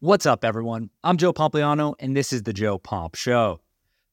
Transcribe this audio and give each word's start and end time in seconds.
What's 0.00 0.26
up, 0.26 0.44
everyone? 0.44 0.90
I'm 1.02 1.16
Joe 1.16 1.32
Pompliano, 1.32 1.94
and 1.98 2.14
this 2.14 2.30
is 2.30 2.42
the 2.42 2.52
Joe 2.52 2.76
Pomp 2.76 3.14
Show. 3.14 3.60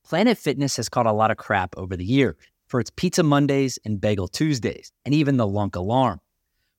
Planet 0.05 0.37
Fitness 0.37 0.77
has 0.77 0.87
caught 0.87 1.05
a 1.05 1.11
lot 1.11 1.29
of 1.29 1.35
crap 1.35 1.77
over 1.77 1.97
the 1.97 2.05
years 2.05 2.37
for 2.67 2.79
its 2.79 2.89
Pizza 2.95 3.21
Mondays 3.21 3.77
and 3.83 3.99
Bagel 3.99 4.29
Tuesdays, 4.29 4.93
and 5.03 5.13
even 5.13 5.35
the 5.35 5.45
Lunk 5.45 5.75
Alarm. 5.75 6.21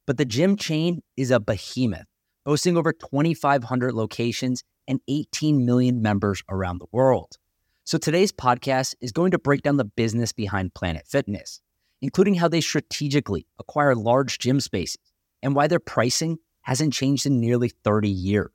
But 0.07 0.17
the 0.17 0.25
gym 0.25 0.57
chain 0.57 1.03
is 1.19 1.31
a 1.31 1.39
behemoth, 1.39 2.07
boasting 2.47 2.79
over 2.79 2.95
2,500 2.95 3.93
locations 3.93 4.65
and 4.89 5.01
18 5.07 5.67
million 5.67 6.01
members 6.01 6.43
around 6.49 6.79
the 6.79 6.87
world. 6.91 7.37
So 7.85 7.99
today's 7.99 8.33
podcast 8.33 8.95
is 9.03 9.13
going 9.13 9.33
to 9.33 9.39
break 9.39 9.61
down 9.61 9.77
the 9.77 9.85
business 9.85 10.33
behind 10.33 10.73
Planet 10.73 11.07
Fitness, 11.07 11.61
including 12.01 12.37
how 12.37 12.49
they 12.49 12.63
strategically 12.63 13.47
acquire 13.59 13.95
large 13.95 14.39
gym 14.39 14.61
spaces 14.61 15.13
and 15.43 15.55
why 15.55 15.67
their 15.67 15.79
pricing 15.79 16.39
hasn't 16.63 16.95
changed 16.95 17.27
in 17.27 17.39
nearly 17.39 17.69
30 17.69 18.09
years. 18.09 18.49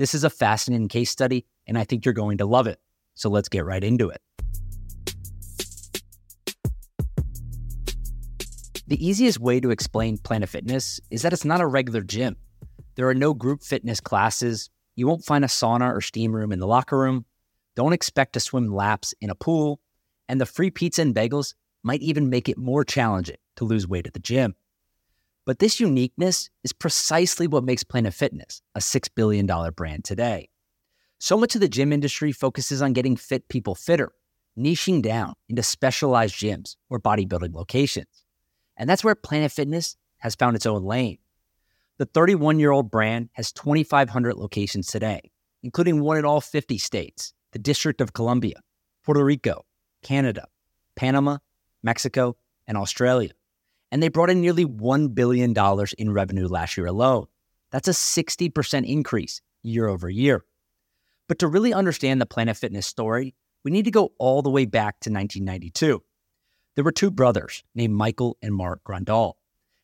This 0.00 0.14
is 0.14 0.24
a 0.24 0.30
fascinating 0.30 0.88
case 0.88 1.10
study, 1.10 1.44
and 1.66 1.76
I 1.76 1.84
think 1.84 2.06
you're 2.06 2.14
going 2.14 2.38
to 2.38 2.46
love 2.46 2.66
it. 2.66 2.80
So 3.16 3.28
let's 3.28 3.50
get 3.50 3.66
right 3.66 3.84
into 3.84 4.08
it. 4.08 4.22
The 8.86 8.96
easiest 9.06 9.38
way 9.38 9.60
to 9.60 9.68
explain 9.68 10.16
Planet 10.16 10.48
Fitness 10.48 11.00
is 11.10 11.20
that 11.20 11.34
it's 11.34 11.44
not 11.44 11.60
a 11.60 11.66
regular 11.66 12.00
gym. 12.00 12.36
There 12.94 13.10
are 13.10 13.14
no 13.14 13.34
group 13.34 13.62
fitness 13.62 14.00
classes. 14.00 14.70
You 14.96 15.06
won't 15.06 15.26
find 15.26 15.44
a 15.44 15.48
sauna 15.48 15.94
or 15.94 16.00
steam 16.00 16.34
room 16.34 16.50
in 16.50 16.60
the 16.60 16.66
locker 16.66 16.96
room. 16.96 17.26
Don't 17.76 17.92
expect 17.92 18.32
to 18.32 18.40
swim 18.40 18.74
laps 18.74 19.12
in 19.20 19.28
a 19.28 19.34
pool. 19.34 19.80
And 20.30 20.40
the 20.40 20.46
free 20.46 20.70
pizza 20.70 21.02
and 21.02 21.14
bagels 21.14 21.52
might 21.82 22.00
even 22.00 22.30
make 22.30 22.48
it 22.48 22.56
more 22.56 22.86
challenging 22.86 23.36
to 23.56 23.64
lose 23.64 23.86
weight 23.86 24.06
at 24.06 24.14
the 24.14 24.18
gym. 24.18 24.54
But 25.46 25.58
this 25.58 25.80
uniqueness 25.80 26.50
is 26.62 26.72
precisely 26.72 27.46
what 27.46 27.64
makes 27.64 27.82
Planet 27.82 28.14
Fitness 28.14 28.62
a 28.74 28.80
$6 28.80 29.08
billion 29.14 29.46
brand 29.74 30.04
today. 30.04 30.48
So 31.18 31.36
much 31.36 31.54
of 31.54 31.60
the 31.60 31.68
gym 31.68 31.92
industry 31.92 32.32
focuses 32.32 32.82
on 32.82 32.92
getting 32.92 33.16
fit 33.16 33.48
people 33.48 33.74
fitter, 33.74 34.12
niching 34.58 35.02
down 35.02 35.34
into 35.48 35.62
specialized 35.62 36.34
gyms 36.34 36.76
or 36.88 37.00
bodybuilding 37.00 37.54
locations. 37.54 38.24
And 38.76 38.88
that's 38.88 39.04
where 39.04 39.14
Planet 39.14 39.52
Fitness 39.52 39.96
has 40.18 40.34
found 40.34 40.56
its 40.56 40.66
own 40.66 40.84
lane. 40.84 41.18
The 41.98 42.06
31 42.06 42.58
year 42.58 42.70
old 42.70 42.90
brand 42.90 43.28
has 43.32 43.52
2,500 43.52 44.36
locations 44.36 44.86
today, 44.86 45.30
including 45.62 46.00
one 46.00 46.16
in 46.16 46.24
all 46.24 46.40
50 46.40 46.78
states, 46.78 47.34
the 47.52 47.58
District 47.58 48.00
of 48.00 48.12
Columbia, 48.12 48.60
Puerto 49.04 49.24
Rico, 49.24 49.64
Canada, 50.02 50.46
Panama, 50.96 51.38
Mexico, 51.82 52.36
and 52.66 52.78
Australia 52.78 53.30
and 53.90 54.02
they 54.02 54.08
brought 54.08 54.30
in 54.30 54.40
nearly 54.40 54.64
$1 54.64 55.14
billion 55.14 55.54
in 55.98 56.12
revenue 56.12 56.46
last 56.46 56.76
year 56.76 56.86
alone. 56.86 57.26
That's 57.70 57.88
a 57.88 57.92
60% 57.92 58.86
increase 58.86 59.42
year 59.62 59.88
over 59.88 60.08
year. 60.08 60.44
But 61.28 61.38
to 61.40 61.48
really 61.48 61.72
understand 61.72 62.20
the 62.20 62.26
Planet 62.26 62.56
Fitness 62.56 62.86
story, 62.86 63.34
we 63.64 63.70
need 63.70 63.84
to 63.84 63.90
go 63.90 64.12
all 64.18 64.42
the 64.42 64.50
way 64.50 64.64
back 64.64 65.00
to 65.00 65.10
1992. 65.10 66.02
There 66.74 66.84
were 66.84 66.92
two 66.92 67.10
brothers 67.10 67.62
named 67.74 67.94
Michael 67.94 68.36
and 68.42 68.54
Mark 68.54 68.82
Grondahl, 68.84 69.34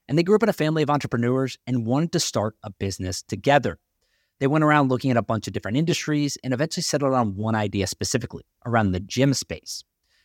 and 0.09 0.17
they 0.17 0.23
grew 0.23 0.37
up 0.37 0.43
in 0.43 0.49
a 0.49 0.55
family 0.55 0.83
of 0.83 0.91
entrepreneurs 0.91 1.59
and 1.67 1.87
wanted 1.87 2.13
to 2.13 2.21
start 2.21 2.57
a 2.63 2.71
business 2.71 3.23
together. 3.23 3.79
They 4.39 4.47
went 4.47 4.65
around 4.65 4.89
looking 4.89 5.11
at 5.11 5.17
a 5.17 5.23
bunch 5.23 5.47
of 5.47 5.53
different 5.53 5.77
industries 5.77 6.37
and 6.45 6.53
eventually 6.53 6.83
settled 6.83 7.15
on 7.15 7.37
one 7.37 7.55
idea 7.55 7.87
specifically 7.87 8.45
around 8.65 8.93
the 8.93 9.01
gym 9.01 9.35
space. 9.35 9.83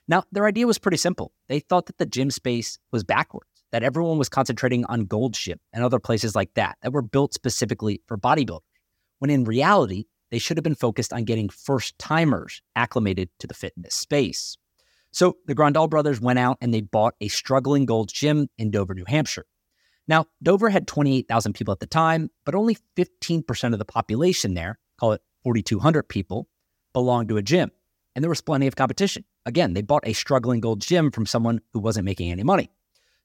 Now, 0.08 0.24
their 0.32 0.46
idea 0.46 0.68
was 0.68 0.78
pretty 0.78 0.98
simple. 0.98 1.32
They 1.48 1.60
thought 1.60 1.86
that 1.86 1.98
the 1.98 2.06
gym 2.06 2.32
space 2.32 2.78
was 2.92 3.04
backwards 3.04 3.51
that 3.72 3.84
everyone 3.84 4.18
was 4.18 4.30
concentrating 4.30 4.86
on 4.86 5.06
Gold's 5.06 5.40
Gym 5.40 5.60
and 5.74 5.84
other 5.84 6.00
places 6.00 6.36
like 6.36 6.54
that 6.56 6.78
that 6.82 6.94
were 6.94 7.02
built 7.02 7.34
specifically 7.34 8.02
for 8.08 8.18
bodybuilders, 8.18 8.62
when 9.20 9.30
in 9.30 9.44
reality, 9.44 10.06
they 10.30 10.40
should 10.40 10.58
have 10.58 10.64
been 10.64 10.76
focused 10.76 11.14
on 11.14 11.26
getting 11.26 11.50
first 11.50 11.98
timers 12.00 12.62
acclimated 12.76 13.30
to 13.40 13.48
the 13.48 13.54
fitness 13.54 13.96
space. 13.96 14.58
So 15.12 15.38
the 15.46 15.56
Grondahl 15.56 15.90
brothers 15.90 16.22
went 16.22 16.40
out 16.40 16.58
and 16.62 16.74
they 16.74 16.82
bought 16.82 17.16
a 17.20 17.28
struggling 17.28 17.86
Gold's 17.86 18.14
Gym 18.14 18.48
in 18.58 18.72
Dover, 18.72 18.94
New 18.94 19.06
Hampshire. 19.06 19.46
Now, 20.08 20.26
Dover 20.42 20.70
had 20.70 20.88
28,000 20.88 21.54
people 21.54 21.72
at 21.72 21.80
the 21.80 21.86
time, 21.86 22.30
but 22.46 22.56
only 22.56 22.78
15% 22.98 23.74
of 23.74 23.80
the 23.80 23.86
population 23.86 24.54
there, 24.54 24.80
call 25.00 25.12
it 25.12 25.22
4,200 25.44 26.08
people, 26.08 26.48
belonged 26.94 27.30
to 27.30 27.38
a 27.38 27.42
gym. 27.42 27.72
And 28.16 28.24
there 28.24 28.30
was 28.30 28.42
plenty 28.42 28.68
of 28.68 28.76
competition. 28.76 29.26
Again, 29.46 29.74
they 29.74 29.82
bought 29.82 30.06
a 30.06 30.14
struggling 30.14 30.60
Gold's 30.60 30.86
Gym 30.86 31.12
from 31.12 31.26
someone 31.26 31.62
who 31.74 31.80
wasn't 31.80 32.06
making 32.06 32.32
any 32.32 32.44
money. 32.44 32.70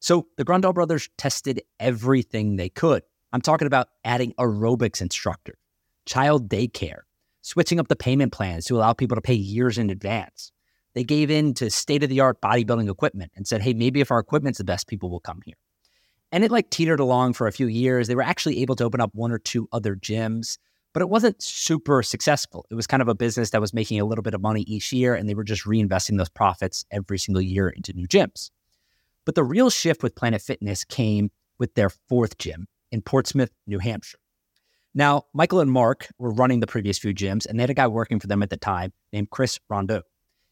So 0.06 0.28
the 0.36 0.44
Grondahl 0.44 0.72
brothers 0.72 1.08
tested 1.18 1.62
everything 1.80 2.54
they 2.54 2.68
could. 2.68 3.02
I'm 3.32 3.40
talking 3.40 3.66
about 3.66 3.88
adding 4.04 4.34
aerobics 4.38 5.00
instructor, 5.00 5.58
child 6.04 6.48
daycare, 6.48 7.00
switching 7.42 7.80
up 7.80 7.88
the 7.88 7.96
payment 7.96 8.30
plans 8.30 8.66
to 8.66 8.76
allow 8.76 8.92
people 8.92 9.16
to 9.16 9.20
pay 9.20 9.34
years 9.34 9.78
in 9.78 9.90
advance. 9.90 10.52
They 10.94 11.02
gave 11.02 11.28
in 11.28 11.54
to 11.54 11.70
state 11.70 12.04
of 12.04 12.08
the 12.08 12.20
art 12.20 12.40
bodybuilding 12.40 12.88
equipment 12.88 13.32
and 13.34 13.48
said, 13.48 13.62
hey, 13.62 13.74
maybe 13.74 14.00
if 14.00 14.12
our 14.12 14.20
equipment's 14.20 14.58
the 14.58 14.64
best, 14.64 14.86
people 14.86 15.10
will 15.10 15.18
come 15.18 15.40
here. 15.44 15.56
And 16.30 16.44
it 16.44 16.52
like 16.52 16.70
teetered 16.70 17.00
along 17.00 17.32
for 17.32 17.48
a 17.48 17.52
few 17.52 17.66
years. 17.66 18.06
They 18.06 18.14
were 18.14 18.22
actually 18.22 18.62
able 18.62 18.76
to 18.76 18.84
open 18.84 19.00
up 19.00 19.10
one 19.12 19.32
or 19.32 19.40
two 19.40 19.68
other 19.72 19.96
gyms, 19.96 20.56
but 20.92 21.02
it 21.02 21.08
wasn't 21.08 21.42
super 21.42 22.04
successful. 22.04 22.64
It 22.70 22.76
was 22.76 22.86
kind 22.86 23.02
of 23.02 23.08
a 23.08 23.14
business 23.16 23.50
that 23.50 23.60
was 23.60 23.74
making 23.74 23.98
a 23.98 24.04
little 24.04 24.22
bit 24.22 24.34
of 24.34 24.40
money 24.40 24.62
each 24.68 24.92
year, 24.92 25.16
and 25.16 25.28
they 25.28 25.34
were 25.34 25.42
just 25.42 25.64
reinvesting 25.64 26.16
those 26.16 26.28
profits 26.28 26.84
every 26.92 27.18
single 27.18 27.42
year 27.42 27.68
into 27.68 27.92
new 27.92 28.06
gyms. 28.06 28.50
But 29.26 29.34
the 29.34 29.44
real 29.44 29.68
shift 29.68 30.02
with 30.02 30.14
Planet 30.14 30.40
Fitness 30.40 30.84
came 30.84 31.30
with 31.58 31.74
their 31.74 31.90
fourth 31.90 32.38
gym 32.38 32.68
in 32.90 33.02
Portsmouth, 33.02 33.50
New 33.66 33.80
Hampshire. 33.80 34.18
Now, 34.94 35.24
Michael 35.34 35.60
and 35.60 35.70
Mark 35.70 36.08
were 36.18 36.30
running 36.30 36.60
the 36.60 36.66
previous 36.66 36.98
few 36.98 37.12
gyms, 37.12 37.44
and 37.44 37.58
they 37.58 37.62
had 37.64 37.70
a 37.70 37.74
guy 37.74 37.86
working 37.86 38.18
for 38.18 38.28
them 38.28 38.42
at 38.42 38.48
the 38.48 38.56
time 38.56 38.94
named 39.12 39.28
Chris 39.28 39.60
Rondeau. 39.68 40.02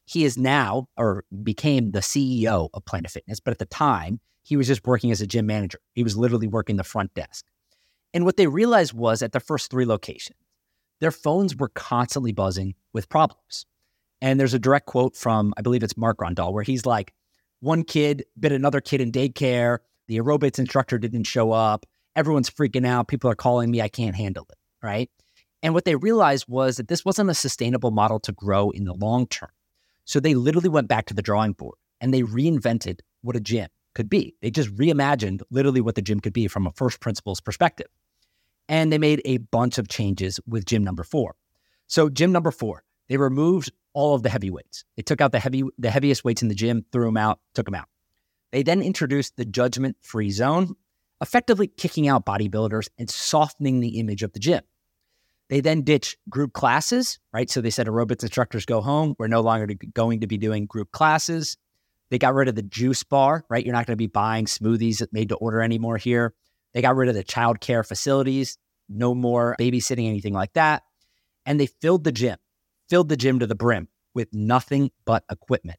He 0.04 0.24
is 0.24 0.36
now, 0.36 0.88
or 0.98 1.24
became 1.42 1.92
the 1.92 2.00
CEO 2.00 2.68
of 2.74 2.84
Planet 2.84 3.10
Fitness, 3.10 3.40
but 3.40 3.52
at 3.52 3.58
the 3.58 3.64
time, 3.64 4.20
he 4.42 4.56
was 4.56 4.66
just 4.66 4.86
working 4.86 5.10
as 5.10 5.22
a 5.22 5.26
gym 5.26 5.46
manager. 5.46 5.78
He 5.94 6.02
was 6.02 6.16
literally 6.16 6.46
working 6.46 6.76
the 6.76 6.84
front 6.84 7.14
desk. 7.14 7.46
And 8.12 8.26
what 8.26 8.36
they 8.36 8.46
realized 8.46 8.92
was 8.92 9.22
at 9.22 9.32
the 9.32 9.40
first 9.40 9.70
three 9.70 9.86
locations, 9.86 10.38
their 11.00 11.10
phones 11.10 11.56
were 11.56 11.70
constantly 11.70 12.32
buzzing 12.32 12.74
with 12.92 13.08
problems. 13.08 13.64
And 14.20 14.38
there's 14.38 14.54
a 14.54 14.58
direct 14.58 14.86
quote 14.86 15.16
from, 15.16 15.54
I 15.56 15.62
believe 15.62 15.82
it's 15.82 15.96
Mark 15.96 16.18
Grondahl, 16.18 16.52
where 16.52 16.62
he's 16.62 16.84
like, 16.84 17.14
one 17.64 17.82
kid 17.82 18.24
bit 18.38 18.52
another 18.52 18.80
kid 18.80 19.00
in 19.00 19.10
daycare. 19.10 19.78
The 20.06 20.18
aerobics 20.18 20.58
instructor 20.58 20.98
didn't 20.98 21.24
show 21.24 21.50
up. 21.50 21.86
Everyone's 22.14 22.50
freaking 22.50 22.86
out. 22.86 23.08
People 23.08 23.30
are 23.30 23.34
calling 23.34 23.70
me. 23.70 23.80
I 23.80 23.88
can't 23.88 24.14
handle 24.14 24.46
it. 24.50 24.58
Right. 24.82 25.10
And 25.62 25.72
what 25.72 25.86
they 25.86 25.96
realized 25.96 26.44
was 26.46 26.76
that 26.76 26.88
this 26.88 27.04
wasn't 27.04 27.30
a 27.30 27.34
sustainable 27.34 27.90
model 27.90 28.20
to 28.20 28.32
grow 28.32 28.70
in 28.70 28.84
the 28.84 28.92
long 28.92 29.26
term. 29.26 29.48
So 30.04 30.20
they 30.20 30.34
literally 30.34 30.68
went 30.68 30.88
back 30.88 31.06
to 31.06 31.14
the 31.14 31.22
drawing 31.22 31.52
board 31.52 31.76
and 32.00 32.12
they 32.12 32.22
reinvented 32.22 33.00
what 33.22 33.34
a 33.34 33.40
gym 33.40 33.68
could 33.94 34.10
be. 34.10 34.34
They 34.42 34.50
just 34.50 34.74
reimagined 34.76 35.40
literally 35.50 35.80
what 35.80 35.94
the 35.94 36.02
gym 36.02 36.20
could 36.20 36.34
be 36.34 36.48
from 36.48 36.66
a 36.66 36.72
first 36.72 37.00
principles 37.00 37.40
perspective. 37.40 37.86
And 38.68 38.92
they 38.92 38.98
made 38.98 39.22
a 39.24 39.38
bunch 39.38 39.78
of 39.78 39.88
changes 39.88 40.38
with 40.46 40.66
gym 40.66 40.84
number 40.84 41.02
four. 41.02 41.34
So, 41.86 42.08
gym 42.10 42.32
number 42.32 42.50
four, 42.50 42.84
they 43.08 43.16
removed 43.16 43.72
all 43.94 44.14
of 44.14 44.22
the 44.22 44.28
heavy 44.28 44.50
weights. 44.50 44.84
They 44.96 45.02
took 45.02 45.20
out 45.20 45.32
the 45.32 45.38
heavy 45.38 45.64
the 45.78 45.90
heaviest 45.90 46.24
weights 46.24 46.42
in 46.42 46.48
the 46.48 46.54
gym, 46.54 46.84
threw 46.92 47.06
them 47.06 47.16
out, 47.16 47.40
took 47.54 47.64
them 47.64 47.74
out. 47.74 47.88
They 48.52 48.62
then 48.62 48.82
introduced 48.82 49.36
the 49.36 49.44
judgment 49.44 49.96
free 50.02 50.30
zone, 50.30 50.76
effectively 51.20 51.66
kicking 51.66 52.06
out 52.06 52.26
bodybuilders 52.26 52.88
and 52.98 53.08
softening 53.08 53.80
the 53.80 53.98
image 53.98 54.22
of 54.22 54.32
the 54.32 54.38
gym. 54.38 54.62
They 55.48 55.60
then 55.60 55.82
ditched 55.82 56.16
group 56.28 56.52
classes, 56.52 57.18
right? 57.32 57.50
So 57.50 57.60
they 57.60 57.70
said 57.70 57.86
aerobics 57.86 58.22
instructors 58.22 58.64
go 58.64 58.80
home. 58.80 59.14
We're 59.18 59.26
no 59.26 59.40
longer 59.40 59.72
going 59.92 60.20
to 60.20 60.26
be 60.26 60.38
doing 60.38 60.66
group 60.66 60.90
classes. 60.90 61.56
They 62.10 62.18
got 62.18 62.34
rid 62.34 62.48
of 62.48 62.54
the 62.54 62.62
juice 62.62 63.02
bar, 63.02 63.44
right? 63.48 63.64
You're 63.64 63.74
not 63.74 63.86
going 63.86 63.94
to 63.94 64.02
be 64.02 64.06
buying 64.06 64.46
smoothies 64.46 65.06
made 65.12 65.30
to 65.30 65.36
order 65.36 65.60
anymore 65.60 65.96
here. 65.96 66.34
They 66.72 66.82
got 66.82 66.96
rid 66.96 67.08
of 67.08 67.14
the 67.14 67.24
child 67.24 67.60
care 67.60 67.84
facilities, 67.84 68.58
no 68.88 69.14
more 69.14 69.54
babysitting, 69.58 70.08
anything 70.08 70.32
like 70.32 70.52
that. 70.54 70.82
And 71.46 71.60
they 71.60 71.66
filled 71.66 72.04
the 72.04 72.12
gym 72.12 72.36
filled 72.88 73.08
the 73.08 73.16
gym 73.16 73.38
to 73.38 73.46
the 73.46 73.54
brim 73.54 73.88
with 74.14 74.32
nothing 74.32 74.90
but 75.04 75.24
equipment 75.30 75.78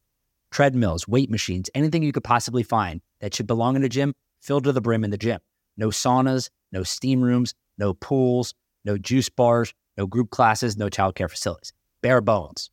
treadmills, 0.55 1.05
weight 1.05 1.29
machines, 1.29 1.69
anything 1.75 2.01
you 2.01 2.13
could 2.13 2.23
possibly 2.23 2.63
find 2.63 3.01
that 3.19 3.33
should 3.33 3.45
belong 3.45 3.75
in 3.75 3.83
a 3.83 3.89
gym, 3.89 4.13
filled 4.39 4.63
to 4.63 4.71
the 4.71 4.79
brim 4.79 5.03
in 5.03 5.09
the 5.09 5.17
gym. 5.17 5.41
No 5.75 5.89
saunas, 5.89 6.49
no 6.71 6.81
steam 6.81 7.21
rooms, 7.21 7.53
no 7.77 7.93
pools, 7.93 8.53
no 8.85 8.97
juice 8.97 9.27
bars, 9.27 9.73
no 9.97 10.07
group 10.07 10.29
classes, 10.29 10.77
no 10.77 10.87
childcare 10.87 11.29
facilities. 11.29 11.73
Bare 12.01 12.21
bones. 12.21 12.69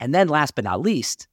And 0.00 0.14
then 0.14 0.28
last 0.28 0.54
but 0.54 0.64
not 0.64 0.80
least, 0.80 1.28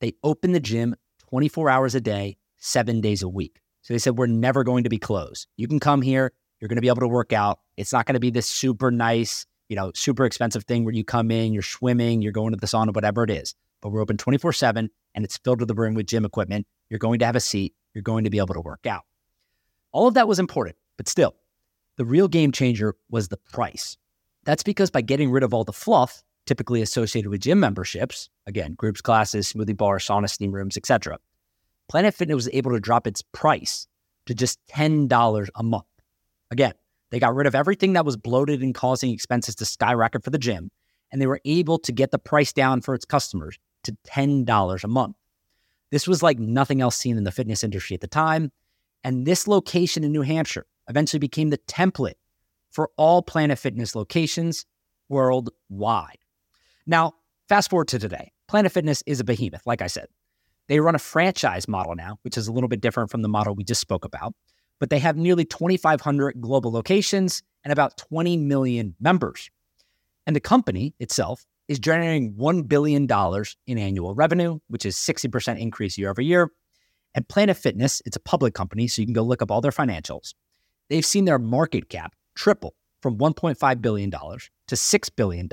they 0.00 0.12
opened 0.22 0.54
the 0.54 0.60
gym 0.60 0.94
24 1.30 1.68
hours 1.68 1.96
a 1.96 2.00
day, 2.00 2.36
seven 2.58 3.00
days 3.00 3.22
a 3.22 3.28
week. 3.28 3.60
So 3.82 3.94
they 3.94 3.98
said, 3.98 4.18
We're 4.18 4.26
never 4.26 4.62
going 4.62 4.84
to 4.84 4.90
be 4.90 4.98
closed. 4.98 5.48
You 5.56 5.66
can 5.66 5.80
come 5.80 6.00
here, 6.00 6.32
you're 6.60 6.68
going 6.68 6.76
to 6.76 6.82
be 6.82 6.88
able 6.88 7.00
to 7.00 7.08
work 7.08 7.32
out. 7.32 7.58
It's 7.76 7.92
not 7.92 8.06
going 8.06 8.14
to 8.14 8.20
be 8.20 8.30
this 8.30 8.46
super 8.46 8.92
nice, 8.92 9.46
you 9.68 9.76
know, 9.76 9.92
super 9.94 10.24
expensive 10.24 10.64
thing 10.64 10.84
where 10.84 10.94
you 10.94 11.04
come 11.04 11.30
in, 11.30 11.52
you're 11.52 11.62
swimming, 11.62 12.22
you're 12.22 12.32
going 12.32 12.52
to 12.52 12.58
the 12.58 12.66
sauna, 12.66 12.94
whatever 12.94 13.22
it 13.24 13.30
is. 13.30 13.54
But 13.80 13.90
we're 13.90 14.00
open 14.00 14.16
24 14.16 14.52
7 14.52 14.90
and 15.14 15.24
it's 15.24 15.38
filled 15.38 15.60
to 15.60 15.66
the 15.66 15.74
brim 15.74 15.94
with 15.94 16.06
gym 16.06 16.24
equipment. 16.24 16.66
You're 16.90 16.98
going 16.98 17.18
to 17.20 17.26
have 17.26 17.36
a 17.36 17.40
seat. 17.40 17.74
You're 17.94 18.02
going 18.02 18.24
to 18.24 18.30
be 18.30 18.38
able 18.38 18.54
to 18.54 18.60
work 18.60 18.86
out. 18.86 19.02
All 19.92 20.06
of 20.06 20.14
that 20.14 20.28
was 20.28 20.38
important, 20.38 20.76
but 20.96 21.08
still, 21.08 21.34
the 21.96 22.04
real 22.04 22.28
game 22.28 22.52
changer 22.52 22.94
was 23.10 23.28
the 23.28 23.36
price. 23.36 23.96
That's 24.44 24.62
because 24.62 24.90
by 24.90 25.00
getting 25.00 25.30
rid 25.30 25.42
of 25.42 25.52
all 25.52 25.64
the 25.64 25.72
fluff 25.72 26.22
typically 26.46 26.80
associated 26.80 27.28
with 27.28 27.42
gym 27.42 27.60
memberships, 27.60 28.30
again, 28.46 28.72
groups, 28.72 29.02
classes, 29.02 29.52
smoothie 29.52 29.76
bars, 29.76 30.06
sauna, 30.06 30.30
steam 30.30 30.52
rooms, 30.52 30.76
etc., 30.76 31.18
Planet 31.88 32.14
Fitness 32.14 32.34
was 32.34 32.48
able 32.52 32.72
to 32.72 32.80
drop 32.80 33.06
its 33.06 33.22
price 33.32 33.86
to 34.26 34.34
just 34.34 34.58
$10 34.68 35.48
a 35.54 35.62
month. 35.62 35.84
Again, 36.50 36.72
they 37.10 37.18
got 37.18 37.34
rid 37.34 37.46
of 37.46 37.54
everything 37.54 37.94
that 37.94 38.04
was 38.04 38.16
bloated 38.16 38.62
and 38.62 38.74
causing 38.74 39.10
expenses 39.10 39.54
to 39.56 39.64
skyrocket 39.64 40.24
for 40.24 40.30
the 40.30 40.38
gym, 40.38 40.70
and 41.10 41.20
they 41.20 41.26
were 41.26 41.40
able 41.44 41.78
to 41.78 41.92
get 41.92 42.10
the 42.10 42.18
price 42.18 42.52
down 42.52 42.80
for 42.80 42.94
its 42.94 43.04
customers 43.04 43.58
to 43.84 43.96
$10 44.06 44.84
a 44.84 44.88
month. 44.88 45.16
This 45.90 46.06
was 46.06 46.22
like 46.22 46.38
nothing 46.38 46.80
else 46.80 46.96
seen 46.96 47.16
in 47.16 47.24
the 47.24 47.32
fitness 47.32 47.64
industry 47.64 47.94
at 47.94 48.00
the 48.00 48.08
time. 48.08 48.52
And 49.04 49.26
this 49.26 49.48
location 49.48 50.04
in 50.04 50.12
New 50.12 50.22
Hampshire 50.22 50.66
eventually 50.88 51.20
became 51.20 51.50
the 51.50 51.58
template 51.58 52.14
for 52.70 52.90
all 52.96 53.22
Planet 53.22 53.58
Fitness 53.58 53.94
locations 53.94 54.66
worldwide. 55.08 56.18
Now, 56.86 57.14
fast 57.48 57.70
forward 57.70 57.88
to 57.88 57.98
today. 57.98 58.32
Planet 58.48 58.72
Fitness 58.72 59.02
is 59.06 59.20
a 59.20 59.24
behemoth, 59.24 59.66
like 59.66 59.82
I 59.82 59.86
said. 59.86 60.06
They 60.68 60.80
run 60.80 60.94
a 60.94 60.98
franchise 60.98 61.66
model 61.66 61.94
now, 61.94 62.18
which 62.22 62.36
is 62.36 62.48
a 62.48 62.52
little 62.52 62.68
bit 62.68 62.82
different 62.82 63.10
from 63.10 63.22
the 63.22 63.28
model 63.28 63.54
we 63.54 63.64
just 63.64 63.80
spoke 63.80 64.04
about, 64.04 64.34
but 64.78 64.90
they 64.90 64.98
have 64.98 65.16
nearly 65.16 65.44
2,500 65.44 66.40
global 66.40 66.72
locations 66.72 67.42
and 67.64 67.72
about 67.72 67.96
20 67.96 68.36
million 68.36 68.94
members. 69.00 69.50
And 70.26 70.36
the 70.36 70.40
company 70.40 70.94
itself 70.98 71.44
is 71.68 71.78
generating 71.78 72.34
$1 72.34 72.68
billion 72.68 73.06
in 73.66 73.78
annual 73.78 74.14
revenue, 74.14 74.58
which 74.68 74.86
is 74.86 74.96
60% 74.96 75.58
increase 75.58 75.98
year 75.98 76.10
over 76.10 76.22
year. 76.22 76.50
And 77.14 77.28
Planet 77.28 77.56
Fitness, 77.56 78.02
it's 78.06 78.16
a 78.16 78.20
public 78.20 78.54
company, 78.54 78.86
so 78.88 79.02
you 79.02 79.06
can 79.06 79.14
go 79.14 79.22
look 79.22 79.42
up 79.42 79.50
all 79.50 79.60
their 79.60 79.72
financials. 79.72 80.34
They've 80.88 81.04
seen 81.04 81.24
their 81.24 81.38
market 81.38 81.88
cap 81.88 82.14
triple 82.34 82.74
from 83.02 83.18
$1.5 83.18 83.82
billion 83.82 84.10
to 84.10 84.74
$6 84.74 85.10
billion 85.16 85.48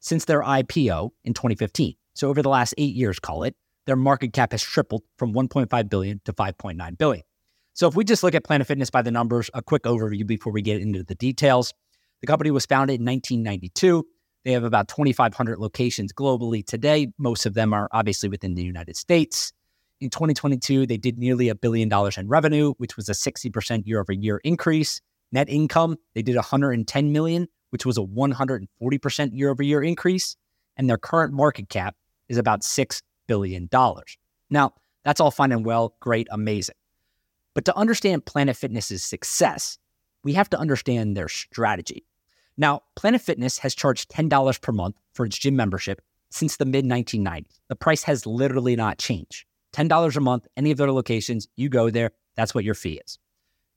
since 0.00 0.24
their 0.24 0.42
IPO 0.42 1.10
in 1.24 1.34
2015. 1.34 1.94
So 2.14 2.28
over 2.28 2.42
the 2.42 2.48
last 2.48 2.74
eight 2.78 2.94
years, 2.94 3.18
call 3.18 3.44
it, 3.44 3.56
their 3.86 3.96
market 3.96 4.32
cap 4.32 4.52
has 4.52 4.62
tripled 4.62 5.02
from 5.16 5.32
1.5 5.32 5.88
billion 5.88 6.20
to 6.24 6.32
5.9 6.32 6.98
billion. 6.98 7.24
So 7.74 7.88
if 7.88 7.96
we 7.96 8.04
just 8.04 8.22
look 8.22 8.34
at 8.34 8.44
Planet 8.44 8.66
Fitness 8.66 8.90
by 8.90 9.02
the 9.02 9.10
numbers, 9.10 9.50
a 9.54 9.62
quick 9.62 9.84
overview 9.84 10.26
before 10.26 10.52
we 10.52 10.62
get 10.62 10.80
into 10.80 11.02
the 11.02 11.14
details. 11.14 11.72
The 12.20 12.26
company 12.26 12.50
was 12.50 12.66
founded 12.66 13.00
in 13.00 13.06
1992. 13.06 14.06
They 14.44 14.52
have 14.52 14.64
about 14.64 14.88
2,500 14.88 15.58
locations 15.58 16.12
globally 16.12 16.64
today. 16.64 17.08
Most 17.18 17.46
of 17.46 17.54
them 17.54 17.72
are 17.72 17.88
obviously 17.92 18.28
within 18.28 18.54
the 18.54 18.62
United 18.62 18.96
States. 18.96 19.52
In 20.00 20.10
2022, 20.10 20.86
they 20.86 20.96
did 20.96 21.18
nearly 21.18 21.48
a 21.48 21.54
billion 21.54 21.88
dollars 21.88 22.18
in 22.18 22.28
revenue, 22.28 22.74
which 22.78 22.96
was 22.96 23.08
a 23.08 23.12
60% 23.12 23.86
year 23.86 24.00
over 24.00 24.12
year 24.12 24.40
increase. 24.44 25.00
Net 25.30 25.48
income, 25.48 25.96
they 26.14 26.22
did 26.22 26.34
110 26.34 27.12
million, 27.12 27.48
which 27.70 27.86
was 27.86 27.96
a 27.96 28.02
140% 28.02 29.30
year 29.32 29.50
over 29.50 29.62
year 29.62 29.82
increase. 29.82 30.36
And 30.76 30.90
their 30.90 30.98
current 30.98 31.32
market 31.32 31.68
cap 31.68 31.96
is 32.28 32.36
about 32.36 32.62
$6 32.62 33.02
billion. 33.26 33.68
Now, 34.50 34.74
that's 35.04 35.20
all 35.20 35.30
fine 35.30 35.52
and 35.52 35.64
well, 35.64 35.94
great, 36.00 36.28
amazing. 36.30 36.74
But 37.54 37.64
to 37.66 37.76
understand 37.76 38.24
Planet 38.24 38.56
Fitness's 38.56 39.02
success, 39.02 39.78
we 40.24 40.32
have 40.34 40.48
to 40.50 40.58
understand 40.58 41.16
their 41.16 41.28
strategy. 41.28 42.06
Now, 42.56 42.82
Planet 42.96 43.20
Fitness 43.20 43.58
has 43.58 43.74
charged 43.74 44.10
$10 44.10 44.60
per 44.60 44.72
month 44.72 44.96
for 45.14 45.26
its 45.26 45.38
gym 45.38 45.56
membership 45.56 46.00
since 46.30 46.56
the 46.56 46.64
mid 46.64 46.84
1990s. 46.84 47.60
The 47.68 47.76
price 47.76 48.02
has 48.04 48.26
literally 48.26 48.76
not 48.76 48.98
changed. 48.98 49.44
$10 49.74 50.16
a 50.16 50.20
month, 50.20 50.46
any 50.56 50.70
of 50.70 50.78
their 50.78 50.92
locations, 50.92 51.48
you 51.56 51.68
go 51.68 51.90
there, 51.90 52.10
that's 52.36 52.54
what 52.54 52.64
your 52.64 52.74
fee 52.74 53.00
is. 53.04 53.18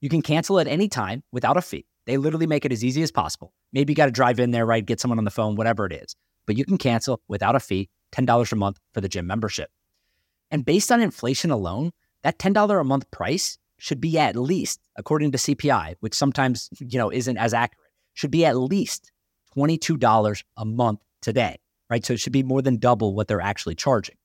You 0.00 0.08
can 0.08 0.22
cancel 0.22 0.60
at 0.60 0.66
any 0.66 0.88
time 0.88 1.22
without 1.32 1.56
a 1.56 1.62
fee. 1.62 1.86
They 2.06 2.18
literally 2.18 2.46
make 2.46 2.64
it 2.64 2.72
as 2.72 2.84
easy 2.84 3.02
as 3.02 3.10
possible. 3.10 3.52
Maybe 3.72 3.92
you 3.92 3.96
got 3.96 4.06
to 4.06 4.12
drive 4.12 4.38
in 4.38 4.50
there, 4.50 4.66
right? 4.66 4.84
Get 4.84 5.00
someone 5.00 5.18
on 5.18 5.24
the 5.24 5.30
phone, 5.30 5.56
whatever 5.56 5.86
it 5.86 5.92
is. 5.92 6.14
But 6.46 6.56
you 6.56 6.64
can 6.64 6.78
cancel 6.78 7.20
without 7.28 7.56
a 7.56 7.60
fee, 7.60 7.88
$10 8.12 8.52
a 8.52 8.56
month 8.56 8.78
for 8.92 9.00
the 9.00 9.08
gym 9.08 9.26
membership. 9.26 9.70
And 10.50 10.64
based 10.64 10.92
on 10.92 11.00
inflation 11.00 11.50
alone, 11.50 11.90
that 12.22 12.38
$10 12.38 12.80
a 12.80 12.84
month 12.84 13.10
price 13.10 13.58
should 13.78 14.00
be 14.00 14.18
at 14.18 14.36
least, 14.36 14.80
according 14.96 15.32
to 15.32 15.38
CPI, 15.38 15.96
which 16.00 16.14
sometimes, 16.14 16.68
you 16.78 16.98
know, 16.98 17.10
isn't 17.10 17.36
as 17.36 17.54
accurate, 17.54 17.90
should 18.14 18.30
be 18.30 18.44
at 18.44 18.56
least 18.56 19.12
$22 19.56 20.44
a 20.56 20.64
month 20.64 21.00
today, 21.20 21.58
right? 21.90 22.04
So 22.04 22.14
it 22.14 22.20
should 22.20 22.32
be 22.32 22.42
more 22.42 22.62
than 22.62 22.78
double 22.78 23.14
what 23.14 23.28
they're 23.28 23.40
actually 23.40 23.74
charging. 23.74 24.16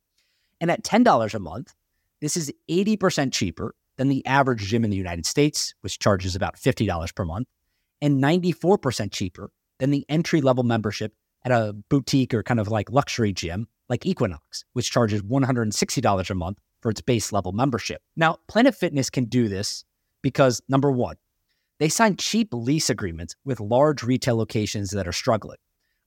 And 0.59 0.71
at 0.71 0.83
$10 0.83 1.33
a 1.33 1.39
month, 1.39 1.74
this 2.21 2.38
is 2.38 2.51
80% 2.69 3.33
cheaper 3.33 3.75
than 3.98 4.07
the 4.07 4.25
average 4.25 4.62
gym 4.62 4.83
in 4.83 4.89
the 4.89 4.98
United 4.98 5.25
States, 5.25 5.74
which 5.81 6.00
charges 6.00 6.36
about 6.36 6.56
$50 6.56 7.15
per 7.15 7.25
month, 7.25 7.48
and 8.01 8.24
94% 8.24 9.12
cheaper 9.12 9.51
than 9.80 9.92
the 9.92 10.06
entry 10.07 10.42
level 10.42 10.63
membership 10.63 11.13
at 11.44 11.51
a 11.51 11.74
boutique 11.89 12.33
or 12.33 12.44
kind 12.44 12.59
of 12.59 12.68
like 12.68 12.92
luxury 12.92 13.33
gym 13.33 13.68
like 13.89 14.06
Equinox, 14.06 14.63
which 14.74 14.92
charges 14.92 15.21
$160 15.24 16.30
a 16.30 16.36
month 16.36 16.57
for 16.81 16.89
its 16.89 17.01
base 17.01 17.31
level 17.31 17.51
membership. 17.51 18.01
Now, 18.15 18.37
Planet 18.47 18.75
Fitness 18.75 19.09
can 19.09 19.25
do 19.25 19.47
this 19.47 19.85
because 20.21 20.61
number 20.67 20.91
one, 20.91 21.15
they 21.79 21.89
sign 21.89 22.17
cheap 22.17 22.49
lease 22.53 22.89
agreements 22.89 23.35
with 23.43 23.59
large 23.59 24.03
retail 24.03 24.35
locations 24.35 24.91
that 24.91 25.07
are 25.07 25.13
struggling. 25.13 25.57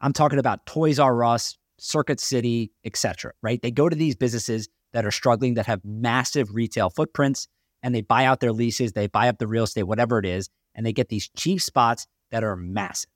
I'm 0.00 0.12
talking 0.12 0.38
about 0.38 0.66
Toys 0.66 0.98
R 0.98 1.24
Us, 1.24 1.56
Circuit 1.78 2.20
City, 2.20 2.72
etc. 2.84 3.32
Right? 3.42 3.60
They 3.60 3.70
go 3.70 3.88
to 3.88 3.96
these 3.96 4.14
businesses 4.14 4.68
that 4.92 5.04
are 5.04 5.10
struggling 5.10 5.54
that 5.54 5.66
have 5.66 5.84
massive 5.84 6.54
retail 6.54 6.90
footprints 6.90 7.48
and 7.82 7.94
they 7.94 8.00
buy 8.00 8.24
out 8.24 8.40
their 8.40 8.52
leases, 8.52 8.92
they 8.92 9.08
buy 9.08 9.28
up 9.28 9.38
the 9.38 9.46
real 9.46 9.64
estate, 9.64 9.82
whatever 9.82 10.18
it 10.18 10.24
is, 10.24 10.48
and 10.74 10.86
they 10.86 10.92
get 10.92 11.08
these 11.08 11.28
cheap 11.36 11.60
spots 11.60 12.06
that 12.30 12.42
are 12.42 12.56
massive. 12.56 13.10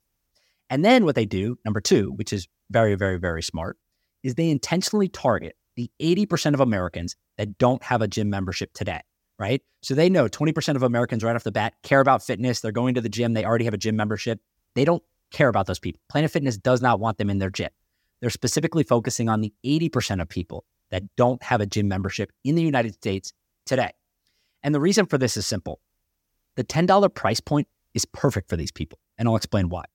And 0.69 0.85
then 0.85 1.05
what 1.05 1.15
they 1.15 1.25
do, 1.25 1.57
number 1.65 1.81
two, 1.81 2.11
which 2.11 2.31
is 2.31 2.47
very, 2.69 2.95
very, 2.95 3.17
very 3.17 3.41
smart, 3.41 3.77
is 4.21 4.35
they 4.35 4.49
intentionally 4.49 5.07
target 5.07 5.55
the 5.79 5.89
80% 6.01 6.53
of 6.53 6.59
Americans 6.59 7.15
that 7.37 7.57
don't 7.57 7.81
have 7.83 8.01
a 8.01 8.07
gym 8.07 8.29
membership 8.29 8.73
today, 8.73 8.99
right? 9.39 9.61
So 9.81 9.95
they 9.95 10.09
know 10.09 10.27
20% 10.27 10.75
of 10.75 10.83
Americans 10.83 11.23
right 11.23 11.35
off 11.35 11.45
the 11.45 11.53
bat 11.53 11.73
care 11.83 12.01
about 12.01 12.21
fitness. 12.21 12.59
They're 12.59 12.73
going 12.73 12.95
to 12.95 13.01
the 13.01 13.07
gym, 13.07 13.33
they 13.33 13.45
already 13.45 13.65
have 13.65 13.73
a 13.73 13.77
gym 13.77 13.95
membership. 13.95 14.41
They 14.75 14.83
don't 14.83 15.01
care 15.31 15.47
about 15.47 15.67
those 15.67 15.79
people. 15.79 16.01
Planet 16.09 16.31
Fitness 16.31 16.57
does 16.57 16.81
not 16.81 16.99
want 16.99 17.17
them 17.17 17.29
in 17.29 17.39
their 17.39 17.49
gym. 17.49 17.69
They're 18.19 18.29
specifically 18.29 18.83
focusing 18.83 19.29
on 19.29 19.39
the 19.39 19.53
80% 19.65 20.21
of 20.21 20.27
people 20.27 20.65
that 20.91 21.03
don't 21.15 21.41
have 21.43 21.61
a 21.61 21.65
gym 21.65 21.87
membership 21.87 22.31
in 22.43 22.55
the 22.55 22.61
United 22.61 22.95
States 22.95 23.31
today. 23.65 23.91
And 24.63 24.75
the 24.75 24.81
reason 24.81 25.05
for 25.05 25.17
this 25.17 25.37
is 25.37 25.45
simple 25.45 25.79
the 26.55 26.63
$10 26.65 27.13
price 27.13 27.39
point 27.39 27.69
is 27.93 28.03
perfect 28.03 28.49
for 28.49 28.57
these 28.57 28.71
people. 28.71 28.99
And 29.17 29.29
I'll 29.29 29.37
explain 29.37 29.69
why. 29.69 29.85